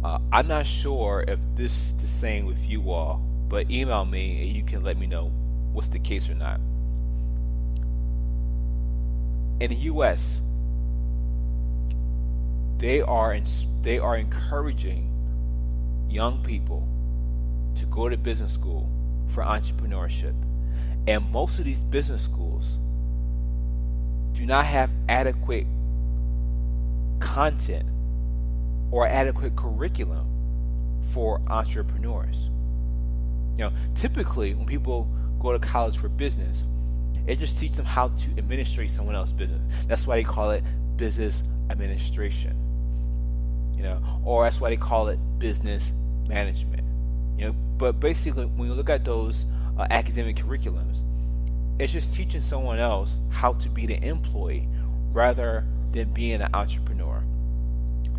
Uh, 0.04 0.18
I'm 0.32 0.48
not 0.48 0.66
sure 0.66 1.24
if 1.28 1.38
this 1.54 1.72
is 1.72 1.96
the 1.96 2.08
same 2.08 2.44
with 2.44 2.68
you 2.68 2.90
all, 2.90 3.22
but 3.52 3.70
email 3.70 4.06
me 4.06 4.40
and 4.40 4.50
you 4.50 4.64
can 4.64 4.82
let 4.82 4.96
me 4.96 5.06
know 5.06 5.30
what's 5.74 5.88
the 5.88 5.98
case 5.98 6.30
or 6.30 6.34
not. 6.34 6.58
In 9.60 9.68
the 9.68 9.76
U.S., 9.92 10.40
they 12.78 13.02
are 13.02 13.34
in, 13.34 13.44
they 13.82 13.98
are 13.98 14.16
encouraging 14.16 15.10
young 16.08 16.42
people 16.42 16.88
to 17.76 17.84
go 17.84 18.08
to 18.08 18.16
business 18.16 18.54
school 18.54 18.88
for 19.28 19.42
entrepreneurship. 19.42 20.34
And 21.06 21.30
most 21.30 21.58
of 21.58 21.66
these 21.66 21.84
business 21.84 22.22
schools 22.22 22.78
do 24.32 24.46
not 24.46 24.64
have 24.64 24.90
adequate 25.10 25.66
content 27.20 27.86
or 28.90 29.06
adequate 29.06 29.56
curriculum 29.56 30.26
for 31.12 31.42
entrepreneurs. 31.48 32.48
You 33.56 33.64
know, 33.64 33.72
typically 33.94 34.54
when 34.54 34.66
people 34.66 35.08
go 35.40 35.52
to 35.52 35.58
college 35.58 35.96
for 35.96 36.08
business, 36.08 36.64
it 37.26 37.38
just 37.38 37.58
teaches 37.58 37.76
them 37.76 37.86
how 37.86 38.08
to 38.08 38.30
administrate 38.38 38.90
someone 38.90 39.14
else's 39.14 39.32
business. 39.32 39.60
That's 39.86 40.06
why 40.06 40.16
they 40.16 40.24
call 40.24 40.50
it 40.50 40.64
business 40.96 41.42
administration 41.70 42.62
you 43.82 43.88
know, 43.88 44.00
or 44.24 44.44
that's 44.44 44.60
why 44.60 44.70
they 44.70 44.76
call 44.76 45.08
it 45.08 45.18
business 45.40 45.92
management. 46.28 46.84
You 47.36 47.46
know, 47.46 47.52
but 47.78 47.98
basically, 47.98 48.46
when 48.46 48.68
you 48.68 48.74
look 48.74 48.88
at 48.88 49.04
those 49.04 49.44
uh, 49.76 49.88
academic 49.90 50.36
curriculums, 50.36 50.98
it's 51.80 51.92
just 51.92 52.14
teaching 52.14 52.42
someone 52.42 52.78
else 52.78 53.18
how 53.30 53.54
to 53.54 53.68
be 53.68 53.86
the 53.86 54.00
employee 54.04 54.68
rather 55.10 55.64
than 55.90 56.12
being 56.12 56.40
an 56.40 56.48
entrepreneur. 56.54 57.24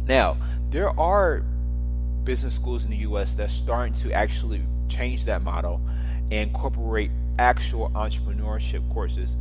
Now, 0.06 0.36
there 0.70 0.90
are 1.00 1.46
business 2.26 2.54
schools 2.54 2.84
in 2.84 2.92
the 2.92 2.98
US 2.98 3.34
that's 3.34 3.54
starting 3.54 3.94
to 3.96 4.12
actually 4.12 4.64
change 4.90 5.26
that 5.26 5.42
model 5.42 5.82
and 6.32 6.50
incorporate 6.50 7.12
actual 7.40 7.90
entrepreneurship 7.92 8.88
courses 8.94 9.36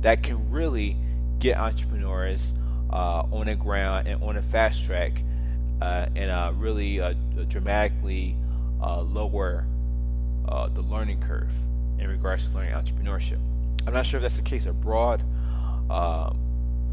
that 0.00 0.22
can 0.22 0.50
really 0.50 0.96
get 1.38 1.56
entrepreneurs 1.56 2.52
uh, 2.90 3.22
on 3.32 3.46
the 3.46 3.54
ground 3.54 4.06
and 4.06 4.22
on 4.22 4.36
a 4.36 4.42
fast 4.42 4.84
track 4.84 5.22
uh, 5.80 6.06
and 6.16 6.30
uh, 6.30 6.52
really 6.56 7.00
dramatically 7.48 8.36
uh, 8.82 9.00
lower 9.02 9.66
uh, 10.48 10.68
the 10.68 10.82
learning 10.82 11.20
curve 11.20 11.52
in 11.98 12.08
regards 12.08 12.48
to 12.48 12.54
learning 12.54 12.72
entrepreneurship. 12.72 13.38
I'm 13.86 13.92
not 13.92 14.06
sure 14.06 14.18
if 14.18 14.22
that's 14.22 14.36
the 14.36 14.42
case 14.42 14.66
abroad. 14.66 15.22
Um, 15.90 16.38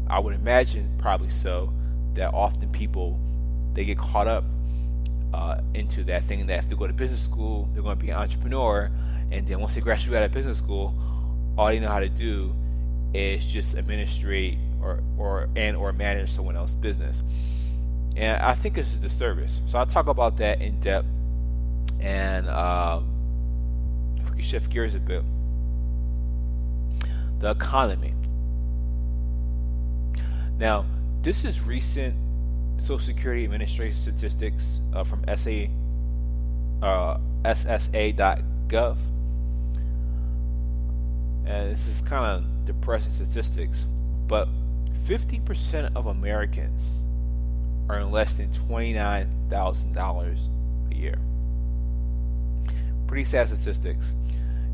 I 0.08 0.18
would 0.18 0.34
imagine 0.34 0.94
probably 0.98 1.30
so. 1.30 1.72
That 2.14 2.32
often 2.32 2.72
people 2.72 3.20
they 3.74 3.84
get 3.84 3.98
caught 3.98 4.26
up 4.26 4.44
uh, 5.36 5.60
into 5.74 6.02
that 6.04 6.24
thing 6.24 6.46
that 6.46 6.58
if 6.58 6.68
they 6.68 6.74
go 6.74 6.86
to 6.86 6.92
business 6.94 7.22
school, 7.22 7.68
they're 7.74 7.82
going 7.82 7.98
to 7.98 8.02
be 8.02 8.10
an 8.10 8.16
entrepreneur, 8.16 8.90
and 9.30 9.46
then 9.46 9.60
once 9.60 9.74
they 9.74 9.82
graduate 9.82 10.16
out 10.16 10.24
of 10.24 10.32
business 10.32 10.56
school, 10.56 10.94
all 11.58 11.68
they 11.68 11.78
know 11.78 11.88
how 11.88 12.00
to 12.00 12.08
do 12.08 12.54
is 13.12 13.44
just 13.44 13.76
administrate 13.76 14.58
or 14.80 15.00
or 15.18 15.48
and 15.54 15.76
or 15.76 15.92
manage 15.92 16.30
someone 16.30 16.56
else's 16.56 16.74
business. 16.76 17.22
And 18.16 18.42
I 18.42 18.54
think 18.54 18.74
this 18.74 18.90
is 18.92 19.00
the 19.00 19.10
service. 19.10 19.60
So 19.66 19.78
I'll 19.78 19.84
talk 19.84 20.06
about 20.06 20.38
that 20.38 20.62
in 20.62 20.80
depth. 20.80 21.06
And 22.00 22.48
um, 22.48 24.16
if 24.18 24.30
we 24.30 24.36
can 24.36 24.44
shift 24.44 24.70
gears 24.70 24.94
a 24.94 24.98
bit, 24.98 25.22
the 27.40 27.50
economy. 27.50 28.14
Now, 30.58 30.86
this 31.20 31.44
is 31.44 31.60
recent 31.60 32.14
Social 32.78 32.98
Security 32.98 33.44
Administration 33.44 33.96
statistics 34.00 34.80
uh, 34.94 35.04
from 35.04 35.24
SA, 35.36 35.66
uh, 36.82 37.18
SSA.gov. 37.44 38.96
And 41.46 41.72
this 41.72 41.86
is 41.86 42.00
kind 42.02 42.24
of 42.24 42.44
depressing 42.64 43.12
statistics, 43.12 43.86
but 44.26 44.48
50% 45.06 45.94
of 45.94 46.06
Americans 46.06 47.02
earn 47.88 48.10
less 48.10 48.34
than 48.34 48.50
$29,000 48.50 50.48
a 50.90 50.94
year. 50.94 51.18
Pretty 53.06 53.24
sad 53.24 53.48
statistics. 53.48 54.16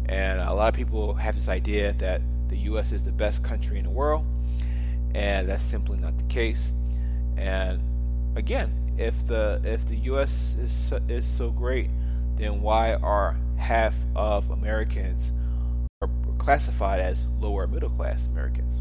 And 0.07 0.41
a 0.41 0.53
lot 0.53 0.69
of 0.69 0.75
people 0.75 1.15
have 1.15 1.35
this 1.35 1.49
idea 1.49 1.93
that 1.95 2.23
the 2.49 2.57
U.S. 2.59 2.93
is 2.93 3.05
the 3.05 3.13
best 3.13 3.45
country 3.45 3.79
in 3.79 3.85
the 3.85 3.91
world, 3.91 4.25
and 5.15 5.49
that's 5.49 5.63
simply 5.63 5.99
not 5.99 6.17
the 6.17 6.25
case. 6.25 6.73
And 7.37 7.81
again, 8.37 8.95
if 8.99 9.27
the 9.27 9.61
if 9.65 9.87
the 9.87 9.97
U.S. 9.97 10.57
is 10.61 10.73
so, 10.73 10.97
is 11.09 11.27
so 11.27 11.51
great, 11.51 11.91
then 12.37 12.61
why 12.61 12.95
are 12.95 13.37
half 13.57 13.95
of 14.15 14.51
Americans 14.51 15.33
are 16.01 16.09
classified 16.39 17.01
as 17.01 17.27
lower 17.41 17.67
middle 17.67 17.91
class 17.91 18.27
Americans? 18.27 18.81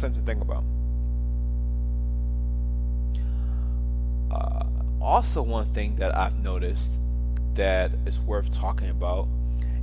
Something 0.00 0.20
to 0.20 0.26
think 0.26 0.42
about. 0.42 0.64
Uh, 4.30 4.64
also, 5.00 5.42
one 5.42 5.66
thing 5.72 5.96
that 5.96 6.16
I've 6.16 6.38
noticed 6.38 6.98
that 7.54 7.90
is 8.06 8.20
worth 8.20 8.52
talking 8.52 8.90
about 8.90 9.26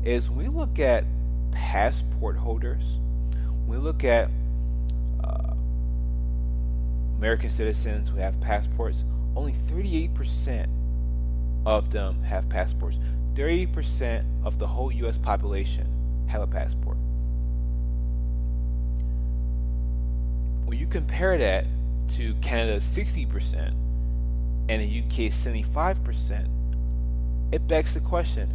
is 0.03 0.29
we 0.29 0.47
look 0.47 0.79
at 0.79 1.03
passport 1.51 2.37
holders, 2.37 2.83
we 3.67 3.77
look 3.77 4.03
at 4.03 4.29
American 7.17 7.49
citizens 7.49 8.09
who 8.09 8.17
have 8.17 8.39
passports, 8.39 9.03
only 9.35 9.53
38% 9.53 10.67
of 11.65 11.91
them 11.91 12.23
have 12.23 12.47
passports. 12.49 12.97
30% 13.33 14.23
of 14.45 14.57
the 14.57 14.67
whole 14.67 14.91
U.S. 14.91 15.17
population 15.17 15.87
have 16.27 16.41
a 16.41 16.47
passport. 16.47 16.97
When 20.65 20.77
you 20.77 20.87
compare 20.87 21.37
that 21.37 21.65
to 22.15 22.33
Canada's 22.35 22.83
60%, 22.83 23.73
and 24.69 24.81
the 24.81 24.99
UK 24.99 25.31
75%, 25.31 26.47
it 27.51 27.67
begs 27.67 27.93
the 27.93 28.01
question 28.01 28.49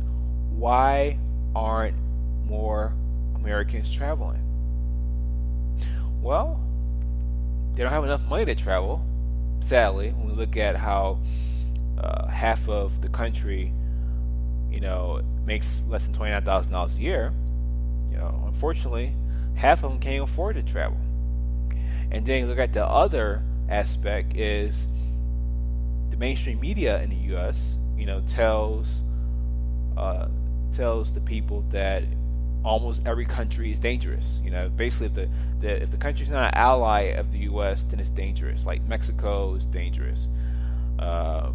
why 0.51 1.19
aren't 1.57 1.97
more 2.45 2.93
Americans 3.35 3.93
traveling? 3.93 4.41
Well, 6.21 6.62
they 7.75 7.83
don't 7.83 7.93
have 7.93 8.05
enough 8.05 8.25
money 8.27 8.45
to 8.45 8.55
travel, 8.55 9.05
sadly, 9.61 10.11
when 10.11 10.29
we 10.29 10.33
look 10.35 10.57
at 10.57 10.77
how 10.77 11.19
uh, 11.99 12.27
half 12.27 12.69
of 12.69 13.01
the 13.01 13.09
country, 13.09 13.73
you 14.71 14.81
know, 14.81 15.23
makes 15.45 15.83
less 15.89 16.07
than 16.07 16.15
$29,000 16.15 16.95
a 16.95 16.99
year. 16.99 17.33
You 18.11 18.19
know, 18.19 18.45
unfortunately, 18.47 19.15
half 19.55 19.85
of 19.85 19.91
them 19.91 20.01
can't 20.01 20.25
afford 20.25 20.57
to 20.57 20.63
travel. 20.63 20.99
And 22.11 22.27
then 22.27 22.41
you 22.41 22.47
look 22.47 22.59
at 22.59 22.73
the 22.73 22.87
other 22.87 23.43
aspect 23.69 24.37
is 24.37 24.87
the 26.11 26.17
mainstream 26.19 26.61
media 26.61 27.03
in 27.03 27.09
the 27.09 27.17
U.S. 27.33 27.77
you 27.97 28.05
know 28.05 28.21
tells 28.29 29.01
uh, 29.97 30.29
tells 30.73 31.15
the 31.15 31.21
people 31.21 31.65
that 31.71 32.05
almost 32.65 33.03
every 33.07 33.25
country 33.25 33.73
is 33.73 33.79
dangerous. 33.79 34.41
You 34.45 34.51
know, 34.51 34.69
basically, 34.69 35.07
if 35.07 35.15
the, 35.15 35.29
the 35.61 35.83
if 35.83 35.91
the 35.91 35.97
country's 35.97 36.31
not 36.31 36.45
an 36.45 36.55
ally 36.55 37.01
of 37.01 37.33
the 37.33 37.39
U.S., 37.39 37.83
then 37.83 38.01
it's 38.01 38.11
dangerous. 38.11 38.67
Like 38.67 38.83
Mexico 38.83 39.55
is 39.55 39.67
dangerous. 39.67 40.29
Uh, 40.99 41.53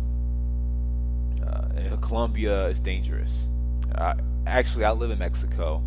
uh, 1.45 1.97
Colombia 2.01 2.67
is 2.67 2.79
dangerous. 2.79 3.47
Uh, 3.95 4.15
actually, 4.45 4.85
I 4.85 4.91
live 4.91 5.11
in 5.11 5.19
Mexico 5.19 5.81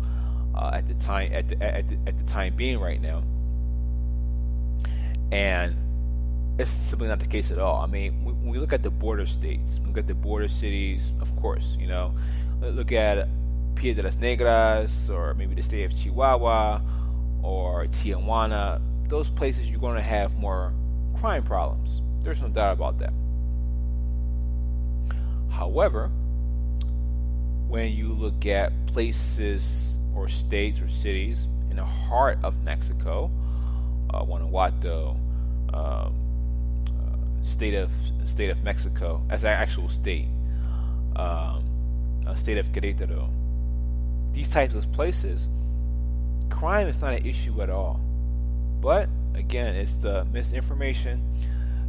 uh, 0.55 0.71
at 0.73 0.87
the 0.87 0.95
time 0.95 1.31
at 1.33 1.47
the, 1.47 1.61
at 1.61 1.87
the, 1.87 1.97
at 2.07 2.17
the 2.17 2.23
time 2.23 2.55
being 2.55 2.79
right 2.79 3.01
now, 3.01 3.23
and 5.31 5.75
it's 6.59 6.71
simply 6.71 7.07
not 7.07 7.19
the 7.19 7.27
case 7.27 7.51
at 7.51 7.59
all. 7.59 7.81
I 7.81 7.87
mean, 7.87 8.23
when 8.23 8.47
we 8.47 8.57
look 8.57 8.73
at 8.73 8.83
the 8.83 8.89
border 8.89 9.25
states, 9.25 9.79
we 9.79 9.87
look 9.87 9.97
at 9.97 10.07
the 10.07 10.13
border 10.13 10.47
cities, 10.47 11.11
of 11.21 11.35
course, 11.39 11.75
you 11.79 11.87
know, 11.87 12.13
look 12.61 12.91
at 12.91 13.27
Piedras 13.75 13.95
de 13.95 14.03
las 14.03 14.15
Negras 14.17 15.09
or 15.09 15.33
maybe 15.33 15.55
the 15.55 15.63
state 15.63 15.83
of 15.83 15.97
Chihuahua 15.97 16.81
or 17.43 17.85
Tijuana, 17.85 18.81
those 19.07 19.29
places 19.29 19.69
you're 19.69 19.79
going 19.79 19.95
to 19.95 20.01
have 20.01 20.35
more 20.35 20.73
crime 21.19 21.43
problems. 21.43 22.01
There's 22.23 22.41
no 22.41 22.47
doubt 22.49 22.73
about 22.73 22.99
that. 22.99 23.13
However, 25.49 26.09
when 27.67 27.93
you 27.93 28.13
look 28.13 28.45
at 28.45 28.71
places 28.87 29.99
or 30.15 30.27
states 30.27 30.81
or 30.81 30.87
cities 30.87 31.47
in 31.69 31.77
the 31.77 31.85
heart 31.85 32.37
of 32.43 32.61
Mexico, 32.63 33.31
uh, 34.09 34.23
Guanajuato, 34.23 35.15
um, 35.73 36.13
state 37.41 37.73
of 37.73 37.91
state 38.25 38.49
of 38.49 38.63
Mexico 38.63 39.21
as 39.29 39.43
an 39.43 39.51
actual 39.51 39.89
state, 39.89 40.27
um, 41.15 41.63
state 42.35 42.57
of 42.57 42.69
Querétaro. 42.71 43.29
These 44.33 44.49
types 44.49 44.75
of 44.75 44.91
places, 44.91 45.47
crime 46.49 46.87
is 46.87 47.01
not 47.01 47.13
an 47.13 47.25
issue 47.25 47.61
at 47.61 47.69
all. 47.69 47.99
But 48.79 49.09
again, 49.35 49.75
it's 49.75 49.95
the 49.95 50.25
misinformation 50.25 51.21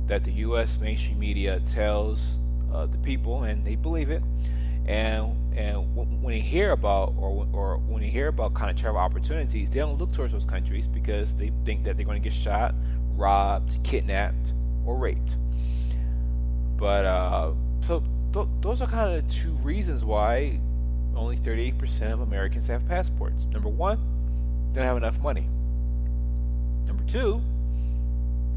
that 0.07 0.25
the 0.25 0.33
U.S. 0.33 0.79
mainstream 0.79 1.19
media 1.19 1.61
tells 1.61 2.39
uh, 2.73 2.87
the 2.87 2.99
people, 2.99 3.45
and 3.45 3.65
they 3.65 3.77
believe 3.77 4.11
it. 4.11 4.23
And 4.87 5.39
and 5.57 5.95
when 5.95 6.33
they 6.33 6.41
hear 6.41 6.73
about 6.73 7.15
or 7.17 7.47
or 7.53 7.77
when 7.79 8.03
they 8.03 8.09
hear 8.09 8.29
about 8.29 8.55
kind 8.55 8.71
of 8.71 8.77
travel 8.77 8.99
opportunities, 8.99 9.71
they 9.71 9.79
don't 9.79 9.99
look 9.99 10.13
towards 10.13 10.33
those 10.33 10.45
countries 10.45 10.87
because 10.87 11.37
they 11.37 11.53
think 11.65 11.85
that 11.85 11.97
they're 11.97 12.07
going 12.07 12.21
to 12.21 12.29
get 12.29 12.37
shot, 12.37 12.75
robbed, 13.15 13.77
kidnapped, 13.85 14.53
or 14.85 14.97
raped. 14.97 15.37
But 16.77 17.05
uh, 17.05 17.53
so 17.83 18.03
th- 18.33 18.49
those 18.61 18.83
are 18.83 18.89
kind 18.89 19.15
of 19.15 19.27
the 19.27 19.33
two 19.33 19.53
reasons 19.63 20.05
why 20.05 20.59
only 21.17 21.37
38% 21.37 22.13
of 22.13 22.21
Americans 22.21 22.69
have 22.69 22.87
passports. 22.89 23.47
Number 23.47 23.69
one, 23.69 23.99
they 24.73 24.81
don't 24.81 24.87
have 24.87 24.97
enough 24.97 25.21
money. 25.21 25.49
Number 26.87 27.05
two, 27.05 27.43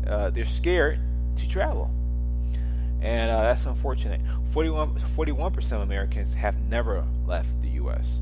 uh, 0.08 0.30
they're 0.30 0.46
scared 0.46 1.00
to 1.38 1.50
travel. 1.50 1.91
And 3.02 3.30
uh, 3.30 3.44
that's 3.44 3.65
unfortunate. 3.65 4.22
41, 4.52 4.96
41% 4.96 5.72
of 5.74 5.82
Americans 5.82 6.34
have 6.34 6.60
never 6.62 7.06
left 7.26 7.62
the 7.62 7.70
U.S. 7.70 8.20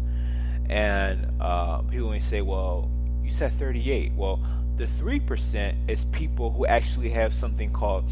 And 0.69 1.41
uh, 1.41 1.81
people 1.83 2.09
may 2.09 2.19
say, 2.19 2.41
well, 2.41 2.89
you 3.23 3.31
said 3.31 3.53
38. 3.53 4.13
Well, 4.13 4.39
the 4.75 4.85
3% 4.85 5.89
is 5.89 6.05
people 6.05 6.51
who 6.51 6.65
actually 6.65 7.09
have 7.11 7.33
something 7.33 7.71
called 7.71 8.05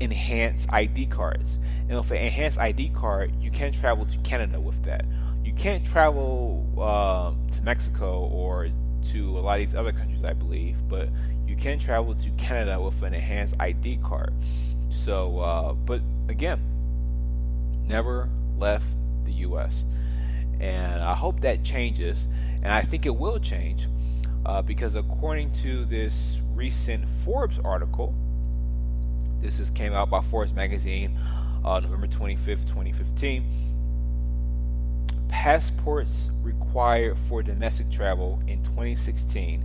enhanced 0.00 0.70
ID 0.72 1.06
cards. 1.06 1.58
And 1.88 1.96
with 1.96 2.10
an 2.10 2.18
enhanced 2.18 2.58
ID 2.58 2.90
card, 2.90 3.32
you 3.40 3.50
can 3.50 3.72
travel 3.72 4.04
to 4.06 4.18
Canada 4.18 4.60
with 4.60 4.82
that. 4.84 5.04
Can't 5.58 5.84
travel 5.84 6.64
um, 6.80 7.48
to 7.50 7.60
Mexico 7.62 8.28
or 8.32 8.68
to 9.10 9.38
a 9.38 9.40
lot 9.40 9.60
of 9.60 9.66
these 9.66 9.74
other 9.74 9.90
countries, 9.90 10.22
I 10.22 10.32
believe, 10.32 10.76
but 10.88 11.08
you 11.48 11.56
can 11.56 11.80
travel 11.80 12.14
to 12.14 12.30
Canada 12.32 12.80
with 12.80 13.02
an 13.02 13.12
enhanced 13.12 13.56
ID 13.58 13.98
card. 14.04 14.32
So, 14.90 15.40
uh, 15.40 15.72
but 15.72 16.00
again, 16.28 16.60
never 17.88 18.28
left 18.56 18.86
the 19.24 19.32
U.S. 19.32 19.84
And 20.60 21.02
I 21.02 21.14
hope 21.14 21.40
that 21.40 21.64
changes, 21.64 22.28
and 22.62 22.72
I 22.72 22.82
think 22.82 23.04
it 23.04 23.14
will 23.16 23.40
change 23.40 23.88
uh, 24.46 24.62
because 24.62 24.94
according 24.94 25.52
to 25.54 25.84
this 25.86 26.40
recent 26.54 27.08
Forbes 27.08 27.58
article, 27.58 28.14
this 29.40 29.58
is 29.58 29.70
came 29.70 29.92
out 29.92 30.08
by 30.08 30.20
Forbes 30.20 30.52
magazine, 30.52 31.18
uh, 31.64 31.80
November 31.80 32.06
25th, 32.06 32.66
2015. 32.66 33.67
Passports 35.38 36.30
required 36.42 37.16
for 37.16 37.44
domestic 37.44 37.88
travel 37.92 38.42
in 38.48 38.60
2016, 38.64 39.64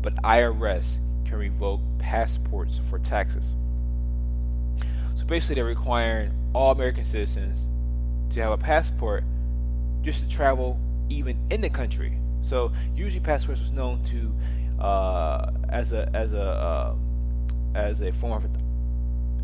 but 0.00 0.14
IRS 0.22 0.98
can 1.24 1.38
revoke 1.38 1.80
passports 1.98 2.80
for 2.88 3.00
taxes. 3.00 3.52
So 5.16 5.24
basically, 5.26 5.56
they're 5.56 5.64
requiring 5.64 6.30
all 6.54 6.70
American 6.70 7.04
citizens 7.04 7.66
to 8.32 8.40
have 8.42 8.52
a 8.52 8.56
passport 8.56 9.24
just 10.02 10.22
to 10.22 10.30
travel 10.30 10.78
even 11.08 11.36
in 11.50 11.62
the 11.62 11.68
country. 11.68 12.16
So 12.42 12.70
usually 12.94 13.18
passports 13.18 13.60
was 13.60 13.72
known 13.72 14.04
to 14.04 14.80
uh, 14.80 15.50
as 15.68 15.92
a 15.92 16.08
as 16.14 16.32
a 16.32 16.40
uh, 16.40 16.94
as 17.74 18.02
a 18.02 18.12
form 18.12 18.34
of 18.34 18.46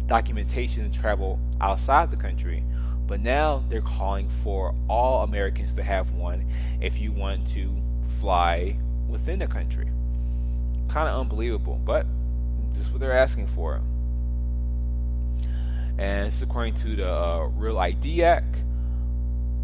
documentation 0.06 0.88
to 0.88 1.00
travel 1.00 1.40
outside 1.60 2.12
the 2.12 2.16
country. 2.16 2.62
But 3.06 3.20
now 3.20 3.62
they're 3.68 3.82
calling 3.82 4.28
for 4.28 4.74
all 4.88 5.24
Americans 5.24 5.72
to 5.74 5.82
have 5.82 6.12
one 6.12 6.50
if 6.80 6.98
you 6.98 7.12
want 7.12 7.46
to 7.48 7.74
fly 8.20 8.76
within 9.08 9.38
the 9.38 9.46
country. 9.46 9.88
Kind 10.88 11.08
of 11.08 11.20
unbelievable, 11.20 11.80
but 11.84 12.06
this 12.72 12.86
is 12.86 12.90
what 12.90 13.00
they're 13.00 13.12
asking 13.12 13.46
for. 13.46 13.80
And 15.98 16.26
it's 16.26 16.42
according 16.42 16.74
to 16.76 16.96
the 16.96 17.10
uh, 17.10 17.50
Real 17.54 17.78
ID 17.78 18.24
Act. 18.24 18.56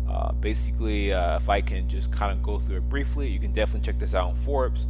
Uh, 0.09 0.33
basically, 0.33 1.13
uh, 1.13 1.37
if 1.37 1.49
I 1.49 1.61
can 1.61 1.89
just 1.89 2.11
kind 2.13 2.33
of 2.33 2.43
go 2.43 2.59
through 2.59 2.79
it 2.79 2.89
briefly, 2.89 3.29
you 3.29 3.39
can 3.39 3.53
definitely 3.53 3.87
check 3.87 3.99
this 3.99 4.15
out 4.15 4.29
on 4.29 4.37
Forbes. 4.37 4.87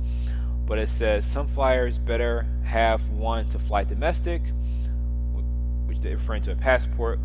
But 0.67 0.79
it 0.79 0.89
says 0.89 1.27
some 1.27 1.47
flyers 1.47 1.99
better 1.99 2.47
have 2.65 3.09
one 3.11 3.49
to 3.51 3.59
fly 3.59 3.85
domestic, 3.85 4.43
which 5.87 5.99
they're 5.99 6.17
referring 6.17 6.43
to 6.43 6.53
a 6.53 6.57
passport. 6.57 7.19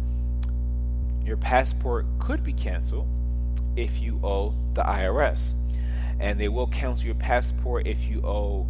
Your 1.26 1.38
passport 1.38 2.06
could 2.20 2.44
be 2.44 2.54
canceled 2.54 3.08
if 3.76 4.00
you 4.00 4.20
owe 4.24 4.54
the 4.74 4.84
IRS, 4.84 5.54
and 6.20 6.40
they 6.40 6.48
will 6.48 6.68
cancel 6.68 7.06
your 7.06 7.16
passport 7.16 7.88
if 7.88 8.08
you 8.08 8.22
owe 8.26 8.68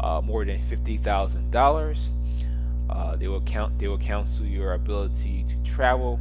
uh, 0.00 0.20
more 0.22 0.44
than 0.44 0.62
fifty 0.62 0.96
thousand 0.96 1.48
uh, 1.48 1.50
dollars. 1.50 2.12
They 3.18 3.28
will 3.28 3.40
count. 3.40 3.78
They 3.78 3.88
will 3.88 3.98
cancel 3.98 4.46
your 4.46 4.74
ability 4.74 5.44
to 5.48 5.70
travel, 5.70 6.20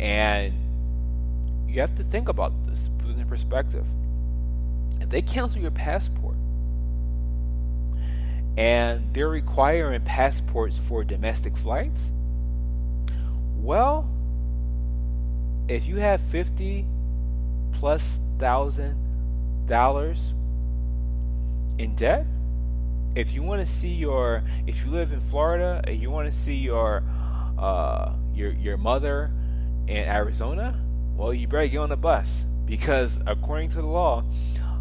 and 0.00 0.52
you 1.68 1.80
have 1.80 1.94
to 1.96 2.04
think 2.04 2.28
about 2.28 2.52
this, 2.66 2.88
put 2.98 3.10
it 3.10 3.18
in 3.18 3.26
perspective. 3.26 3.84
If 5.00 5.10
they 5.10 5.22
cancel 5.22 5.60
your 5.60 5.72
passport 5.72 6.36
and 8.56 9.12
they're 9.12 9.28
requiring 9.28 10.00
passports 10.02 10.78
for 10.78 11.02
domestic 11.02 11.56
flights, 11.56 12.12
well, 13.56 14.08
if 15.68 15.86
you 15.86 15.96
have 15.96 16.20
50 16.20 16.84
plus 17.72 18.18
thousand 18.38 18.96
dollars 19.66 20.34
in 21.78 21.94
debt, 21.94 22.26
if 23.14 23.32
you 23.32 23.42
want 23.42 23.60
to 23.60 23.66
see 23.66 23.88
your, 23.88 24.42
if 24.66 24.84
you 24.84 24.90
live 24.90 25.12
in 25.12 25.20
Florida 25.20 25.80
and 25.86 26.00
you 26.00 26.10
want 26.10 26.30
to 26.30 26.38
see 26.38 26.54
your, 26.54 27.02
uh, 27.58 28.12
your 28.34 28.50
your 28.52 28.76
mother 28.76 29.30
in 29.86 29.96
Arizona, 29.96 30.78
well, 31.16 31.32
you 31.32 31.46
better 31.46 31.68
get 31.68 31.78
on 31.78 31.88
the 31.88 31.96
bus 31.96 32.44
because 32.66 33.20
according 33.26 33.68
to 33.70 33.76
the 33.76 33.86
law, 33.86 34.24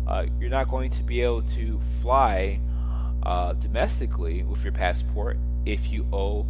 uh, 0.07 0.25
you're 0.39 0.49
not 0.49 0.69
going 0.69 0.89
to 0.91 1.03
be 1.03 1.21
able 1.21 1.43
to 1.43 1.79
fly 2.01 2.59
uh, 3.23 3.53
domestically 3.53 4.43
with 4.43 4.63
your 4.63 4.73
passport 4.73 5.37
if 5.65 5.91
you 5.91 6.05
owe 6.11 6.45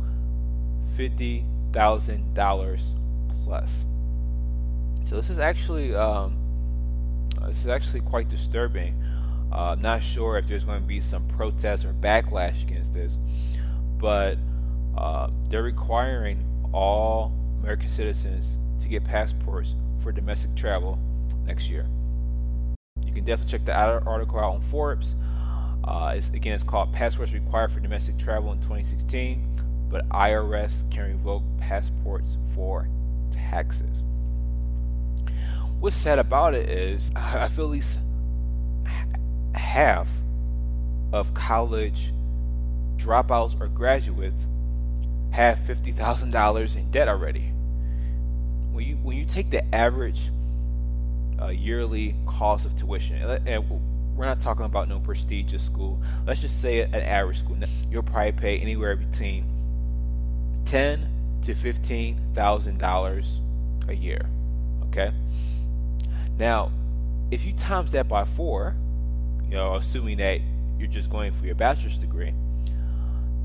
fifty 0.96 1.46
thousand 1.72 2.34
dollars 2.34 2.96
plus. 3.43 3.86
So 5.06 5.16
this 5.16 5.30
is 5.30 5.39
actually 5.39 5.96
um, 5.96 6.38
uh, 7.42 7.48
this 7.48 7.60
is 7.60 7.68
actually 7.68 8.02
quite 8.02 8.30
disturbing. 8.30 9.02
Uh, 9.52 9.72
I'm 9.72 9.82
not 9.82 10.02
sure 10.02 10.38
if 10.38 10.48
there's 10.48 10.63
going 10.63 10.82
to 10.82 10.88
be 10.88 11.00
some 11.00 11.28
protests 11.28 11.86
or 11.86 11.94
backlash 11.94 12.63
against 12.63 12.94
this, 12.94 13.18
but 13.98 14.38
uh, 14.98 15.30
they're 15.50 15.63
requiring 15.63 16.44
all 16.74 17.34
American 17.62 17.89
citizens 17.89 18.58
to 18.80 18.88
get 18.88 19.04
passports 19.04 19.76
for 20.00 20.12
domestic 20.12 20.56
travel 20.56 20.98
next 21.46 21.70
year. 21.70 21.86
You 23.06 23.13
can 23.13 23.24
definitely 23.24 23.52
check 23.52 23.66
the 23.66 23.74
article 23.74 24.39
out 24.39 24.56
on 24.56 24.62
Forbes. 24.62 25.16
Uh, 25.84 26.13
it's, 26.16 26.30
again, 26.30 26.54
it's 26.54 26.63
called 26.63 26.94
Passports 26.94 27.34
Required 27.34 27.72
for 27.72 27.80
Domestic 27.80 28.18
Travel 28.18 28.54
in 28.54 28.60
2016, 28.60 29.88
but 29.89 30.08
IRS 30.10 30.89
can 30.89 31.04
revoke 31.04 31.44
passports 31.60 32.38
for 32.56 32.88
taxes. 33.32 34.02
What's 35.84 35.98
sad 35.98 36.17
about 36.17 36.54
it 36.54 36.69
is 36.69 37.12
I 37.13 37.50
feel 37.50 37.65
at 37.65 37.72
least 37.72 38.00
half 39.54 40.08
of 41.12 41.34
college 41.34 42.13
dropouts 42.96 43.60
or 43.60 43.67
graduates 43.67 44.48
have 45.32 45.58
$50,000 45.58 46.76
in 46.78 46.89
debt 46.89 47.10
already 47.10 47.52
when 48.72 48.86
you 48.86 48.96
when 49.04 49.17
you 49.17 49.26
take 49.26 49.50
the 49.50 49.76
average 49.76 50.32
uh, 51.41 51.50
yearly 51.50 52.15
cost 52.28 52.65
of 52.65 52.78
tuition, 52.78 53.17
and 53.46 53.69
we're 54.15 54.24
not 54.24 54.39
talking 54.39 54.63
about 54.63 54.88
no 54.88 55.02
prestigious 55.02 55.65
school. 55.65 56.02
Let's 56.26 56.39
just 56.39 56.62
say 56.62 56.80
an 56.80 56.96
average 56.96 57.39
school. 57.39 57.58
You'll 57.91 58.04
probably 58.04 58.32
pay 58.32 58.58
anywhere 58.58 58.96
between 58.96 59.43
ten 60.63 61.10
to 61.41 61.54
fifteen 61.54 62.22
thousand 62.34 62.78
dollars 62.78 63.41
a 63.89 63.93
year. 63.93 64.30
Okay. 64.86 65.12
Now, 66.44 66.74
if 67.32 67.46
you 67.46 67.54
times 67.54 67.94
that 67.94 68.10
by 68.10 68.26
four, 68.26 68.76
you 69.46 69.52
know, 69.52 69.76
assuming 69.76 70.18
that 70.18 70.42
you're 70.78 70.90
just 70.90 71.10
going 71.10 71.32
for 71.32 71.46
your 71.46 71.56
bachelor's 71.56 71.98
degree, 71.98 72.34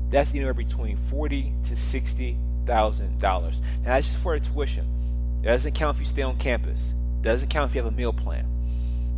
that's 0.09 0.31
anywhere 0.31 0.53
between 0.53 0.97
forty 0.97 1.53
to 1.63 1.77
sixty 1.77 2.37
thousand 2.65 3.17
dollars. 3.21 3.61
Now 3.83 3.93
that's 3.93 4.07
just 4.07 4.19
for 4.19 4.37
the 4.37 4.45
tuition. 4.45 5.39
It 5.41 5.45
doesn't 5.45 5.75
count 5.75 5.95
if 5.95 6.01
you 6.01 6.05
stay 6.07 6.23
on 6.23 6.37
campus. 6.39 6.93
Doesn't 7.21 7.47
count 7.47 7.71
if 7.71 7.75
you 7.75 7.81
have 7.81 7.89
a 7.89 7.95
meal 7.95 8.11
plan. 8.11 8.45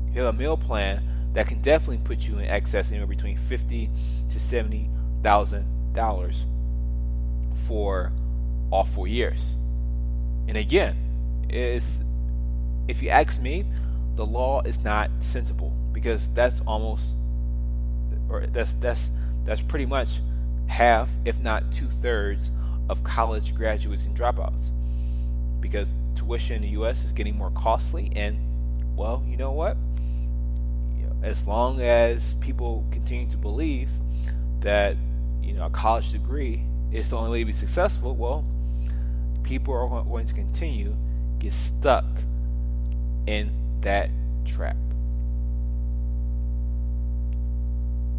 If 0.08 0.16
you 0.16 0.22
have 0.22 0.36
a 0.36 0.38
meal 0.38 0.58
plan, 0.58 1.04
that 1.34 1.48
can 1.48 1.60
definitely 1.64 2.06
put 2.06 2.28
you 2.28 2.38
in 2.38 2.46
excess 2.46 2.92
anywhere 2.92 3.08
between 3.08 3.36
fifty 3.36 3.90
to 4.30 4.40
seventy 4.40 4.92
thousand 5.24 5.66
dollars 5.96 6.46
for 7.66 8.12
all 8.70 8.84
four 8.84 9.08
years. 9.08 9.56
And 10.48 10.56
again, 10.56 11.48
is 11.50 12.02
if 12.88 13.02
you 13.02 13.10
ask 13.10 13.42
me, 13.42 13.66
the 14.16 14.26
law 14.26 14.62
is 14.62 14.84
not 14.84 15.10
sensible 15.20 15.74
because 15.92 16.30
that's 16.34 16.62
almost 16.62 17.16
or 18.30 18.46
that's 18.48 18.74
that's 18.76 19.10
that's 19.46 19.62
pretty 19.62 19.86
much 19.86 20.20
half, 20.68 21.10
if 21.26 21.40
not 21.40 21.72
two 21.72 21.88
thirds, 21.88 22.50
of 22.90 23.04
college 23.04 23.56
graduates 23.56 24.06
and 24.06 24.18
dropouts. 24.18 24.72
Because 25.60 25.90
tuition 26.16 26.58
in 26.58 26.62
the 26.64 26.70
U.S. 26.70 27.04
is 27.04 27.12
getting 27.12 27.38
more 27.38 27.52
costly, 27.52 28.12
and 28.16 28.38
well, 28.96 29.24
you 29.28 29.38
know 29.38 29.52
what? 29.52 29.78
As 31.24 31.46
long 31.46 31.82
as 31.82 32.34
people 32.36 32.84
continue 32.92 33.30
to 33.30 33.38
believe 33.38 33.90
that 34.62 34.96
you 35.42 35.54
know 35.54 35.68
a 35.68 35.70
college 35.70 36.12
degree 36.12 36.64
is 36.92 37.10
the 37.10 37.18
only 37.18 37.30
way 37.30 37.40
to 37.40 37.46
be 37.46 37.54
successful, 37.54 38.16
well, 38.16 38.44
people 39.44 39.74
are 39.74 40.04
going 40.04 40.26
to 40.26 40.34
continue 40.34 40.96
get 41.40 41.54
stuck 41.54 42.06
in 43.28 43.52
that 43.82 44.10
trap. 44.46 44.78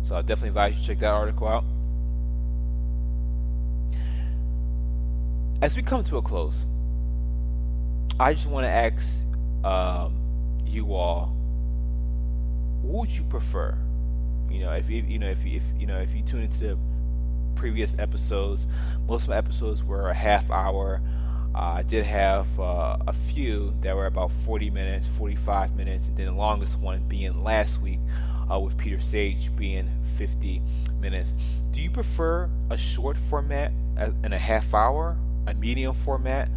So 0.03 0.17
I 0.17 0.23
definitely 0.23 0.49
advise 0.49 0.75
you 0.75 0.81
to 0.81 0.87
check 0.87 0.99
that 1.01 1.11
article 1.11 1.49
out. 1.49 1.65
As 5.63 5.77
we 5.77 5.83
come 5.83 6.03
to 6.05 6.17
a 6.17 6.23
close, 6.23 6.67
I 8.19 8.35
just 8.35 8.47
want 8.47 8.65
to 8.65 8.71
ask 8.71 9.25
um, 9.65 10.17
you 10.67 10.93
all, 10.93 11.35
would 12.83 13.11
you 13.11 13.23
prefer? 13.25 13.77
You 14.51 14.61
know, 14.61 14.73
if 14.73 14.91
you 14.91 15.03
you 15.03 15.19
know 15.19 15.31
if 15.31 15.47
if 15.47 15.63
you 15.79 15.87
know 15.87 15.99
if 15.99 16.15
you 16.15 16.23
tune 16.23 16.43
into 16.43 16.77
previous 17.55 17.95
episodes, 17.99 18.67
most 19.07 19.25
of 19.25 19.29
my 19.31 19.37
episodes 19.37 19.83
were 19.83 20.11
a 20.11 20.15
half 20.15 20.51
hour. 20.51 21.01
Uh, 21.55 21.59
I 21.59 21.83
did 21.83 22.05
have 22.05 22.59
uh, 22.59 22.97
a 23.07 23.13
few 23.13 23.75
that 23.83 23.95
were 23.95 24.07
about 24.07 24.33
40 24.33 24.71
minutes, 24.71 25.07
45 25.09 25.77
minutes, 25.77 26.09
and 26.09 26.17
then 26.17 26.27
the 26.27 26.33
longest 26.33 26.79
one 26.79 27.07
being 27.09 27.45
last 27.45 27.81
week 27.81 27.99
uh, 28.51 28.59
with 28.59 28.77
Peter 28.79 29.01
Sage 29.01 29.55
being 29.55 29.89
50 30.17 30.63
minutes. 30.99 31.35
Do 31.73 31.83
you 31.83 31.91
prefer 31.91 32.49
a 32.71 32.79
short 32.79 33.17
format 33.17 33.73
in 34.25 34.33
a 34.33 34.39
half 34.39 34.73
hour, 34.73 35.17
a 35.47 35.55
medium 35.55 35.95
format 35.95 36.49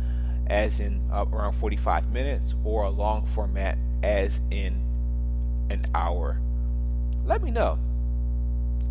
as 0.47 0.79
in 0.79 1.01
uh, 1.11 1.25
around 1.25 1.53
45 1.53 2.11
minutes, 2.11 2.55
or 2.63 2.83
a 2.83 2.89
long 2.89 3.25
format 3.25 3.77
as 4.01 4.39
in 4.49 4.81
an 5.69 5.85
hour? 5.93 6.39
Let 7.25 7.43
me 7.43 7.51
know. 7.51 7.79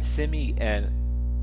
Send 0.01 0.33
me 0.33 0.55
an 0.59 0.93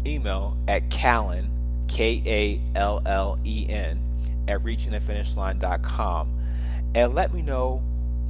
email 0.05 0.55
at 0.67 0.89
Kallen, 0.89 1.49
K 1.87 2.21
A 2.25 2.77
L 2.77 3.01
L 3.05 3.39
E 3.43 3.65
N, 3.69 4.10
at 4.47 4.61
reachingthefinishline.com 4.61 6.39
and 6.95 7.15
let 7.15 7.33
me 7.33 7.41
know 7.41 7.81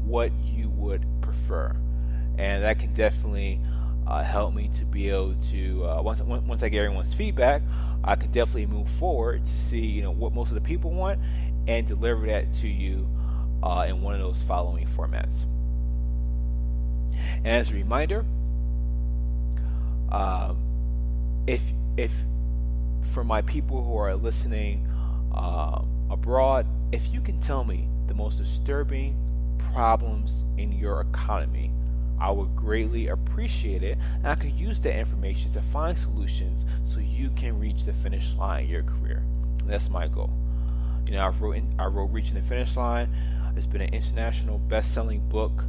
what 0.03 0.31
you 0.43 0.69
would 0.69 1.05
prefer. 1.21 1.75
And 2.37 2.63
that 2.63 2.79
can 2.79 2.93
definitely 2.93 3.59
uh, 4.07 4.23
help 4.23 4.53
me 4.53 4.69
to 4.69 4.85
be 4.85 5.09
able 5.09 5.35
to 5.35 5.85
uh, 5.85 6.01
once 6.01 6.21
once 6.21 6.63
I 6.63 6.69
get 6.69 6.83
everyone's 6.83 7.13
feedback, 7.13 7.61
I 8.03 8.15
can 8.15 8.31
definitely 8.31 8.65
move 8.65 8.89
forward 8.89 9.45
to 9.45 9.51
see 9.51 9.85
you 9.85 10.01
know 10.01 10.11
what 10.11 10.33
most 10.33 10.49
of 10.49 10.55
the 10.55 10.61
people 10.61 10.91
want 10.91 11.19
and 11.67 11.87
deliver 11.87 12.25
that 12.27 12.51
to 12.55 12.67
you 12.67 13.07
uh, 13.63 13.85
in 13.87 14.01
one 14.01 14.15
of 14.15 14.19
those 14.19 14.41
following 14.41 14.87
formats. 14.87 15.43
And 17.37 17.47
as 17.47 17.69
a 17.69 17.73
reminder, 17.73 18.25
um, 20.11 20.57
if 21.47 21.71
if 21.97 22.11
for 23.13 23.23
my 23.23 23.41
people 23.41 23.83
who 23.83 23.97
are 23.97 24.15
listening 24.15 24.87
uh, 25.33 25.81
abroad, 26.11 26.65
if 26.91 27.13
you 27.13 27.21
can 27.21 27.39
tell 27.39 27.63
me 27.63 27.87
the 28.07 28.13
most 28.13 28.37
disturbing 28.37 29.15
problems 29.73 30.43
in 30.57 30.71
your 30.71 31.01
economy, 31.01 31.71
I 32.19 32.29
would 32.29 32.55
greatly 32.55 33.07
appreciate 33.07 33.81
it, 33.81 33.97
and 34.17 34.27
I 34.27 34.35
could 34.35 34.51
use 34.51 34.79
that 34.81 34.95
information 34.95 35.51
to 35.53 35.61
find 35.61 35.97
solutions 35.97 36.65
so 36.83 36.99
you 36.99 37.31
can 37.31 37.59
reach 37.59 37.83
the 37.85 37.93
finish 37.93 38.33
line 38.35 38.65
in 38.65 38.69
your 38.69 38.83
career. 38.83 39.23
And 39.61 39.69
that's 39.69 39.89
my 39.89 40.07
goal. 40.07 40.31
You 41.07 41.15
know, 41.15 41.25
I 41.25 41.29
wrote 41.29 41.63
I 41.79 41.85
wrote 41.85 42.11
Reaching 42.11 42.35
the 42.35 42.41
Finish 42.41 42.77
Line. 42.77 43.09
It's 43.57 43.65
been 43.65 43.81
an 43.81 43.93
international 43.93 44.59
best-selling 44.59 45.27
book, 45.29 45.63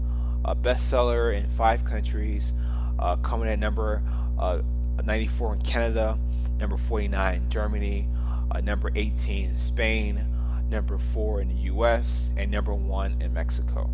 a 0.45 0.55
bestseller 0.55 1.37
in 1.37 1.49
five 1.49 1.85
countries, 1.85 2.53
uh, 2.99 3.17
coming 3.17 3.49
at 3.49 3.59
number 3.59 4.03
uh, 4.39 4.61
94 5.05 5.55
in 5.55 5.63
Canada, 5.63 6.19
number 6.61 6.77
49 6.77 7.35
in 7.35 7.51
Germany, 7.51 8.07
uh, 8.55 8.61
number 8.61 8.91
18 8.95 9.51
in 9.51 9.57
Spain, 9.57 10.25
number 10.69 10.99
4 10.99 11.43
in 11.43 11.49
the 11.49 11.63
US, 11.73 12.31
and 12.37 12.51
number 12.51 12.75
1 12.75 13.23
in 13.23 13.33
Mexico. 13.33 13.89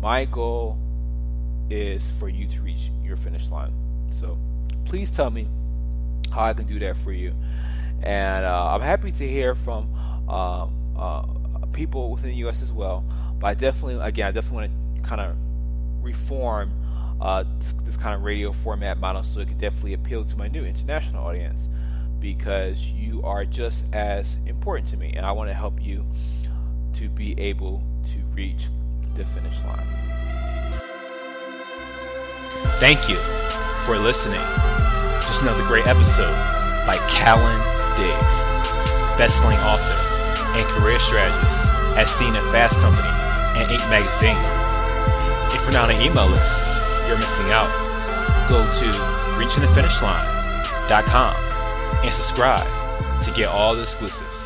My 0.00 0.24
goal 0.24 0.78
is 1.70 2.10
for 2.12 2.28
you 2.28 2.46
to 2.48 2.62
reach 2.62 2.90
your 3.02 3.16
finish 3.16 3.48
line. 3.48 3.72
So 4.10 4.38
please 4.84 5.10
tell 5.10 5.30
me 5.30 5.48
how 6.30 6.44
I 6.44 6.54
can 6.54 6.66
do 6.66 6.78
that 6.80 6.96
for 6.96 7.12
you. 7.12 7.34
And 8.02 8.44
uh, 8.44 8.74
I'm 8.74 8.80
happy 8.80 9.12
to 9.12 9.28
hear 9.28 9.54
from 9.54 9.94
uh, 10.28 10.66
uh, 10.96 11.22
people 11.72 12.10
within 12.10 12.30
the 12.30 12.36
U.S. 12.36 12.62
as 12.62 12.72
well. 12.72 13.04
But 13.38 13.46
I 13.48 13.54
definitely, 13.54 14.04
again, 14.04 14.28
I 14.28 14.30
definitely 14.32 14.68
want 14.68 14.96
to 14.96 15.02
kind 15.02 15.20
of 15.20 15.36
reform 16.02 16.70
uh, 17.20 17.44
this, 17.58 17.72
this, 17.84 17.96
kind 17.96 18.14
of 18.14 18.22
radio 18.22 18.52
format 18.52 18.98
model 18.98 19.22
so 19.22 19.40
it 19.40 19.48
can 19.48 19.56
definitely 19.56 19.94
appeal 19.94 20.24
to 20.24 20.36
my 20.36 20.48
new 20.48 20.64
international 20.64 21.24
audience 21.24 21.68
because 22.24 22.90
you 22.92 23.22
are 23.22 23.44
just 23.44 23.84
as 23.92 24.38
important 24.46 24.88
to 24.88 24.96
me, 24.96 25.12
and 25.14 25.26
I 25.26 25.32
want 25.32 25.50
to 25.50 25.54
help 25.54 25.78
you 25.78 26.06
to 26.94 27.10
be 27.10 27.38
able 27.38 27.82
to 28.06 28.18
reach 28.32 28.68
the 29.12 29.26
finish 29.26 29.62
line. 29.64 29.84
Thank 32.80 33.10
you 33.10 33.16
for 33.84 33.98
listening. 33.98 34.40
Just 35.20 35.42
another 35.42 35.64
great 35.64 35.86
episode 35.86 36.32
by 36.86 36.96
Kallen 37.12 37.58
Diggs, 37.98 38.48
best-selling 39.18 39.58
author 39.58 39.94
and 40.56 40.66
career 40.80 40.98
strategist 40.98 41.68
as 41.98 42.10
seen 42.10 42.34
at 42.34 42.42
Fast 42.50 42.78
Company 42.78 43.06
and 43.60 43.68
Inc. 43.68 43.86
magazine. 43.90 44.38
If 45.54 45.64
you're 45.64 45.74
not 45.74 45.90
on 45.90 45.96
an 45.96 46.00
email 46.00 46.26
list, 46.26 46.66
you're 47.06 47.18
missing 47.18 47.52
out. 47.52 47.68
Go 48.48 48.64
to 48.64 48.86
reachingthefinishline.com 49.36 51.53
and 52.04 52.14
subscribe 52.14 52.66
to 53.22 53.30
get 53.32 53.48
all 53.48 53.74
the 53.74 53.82
exclusives. 53.82 54.43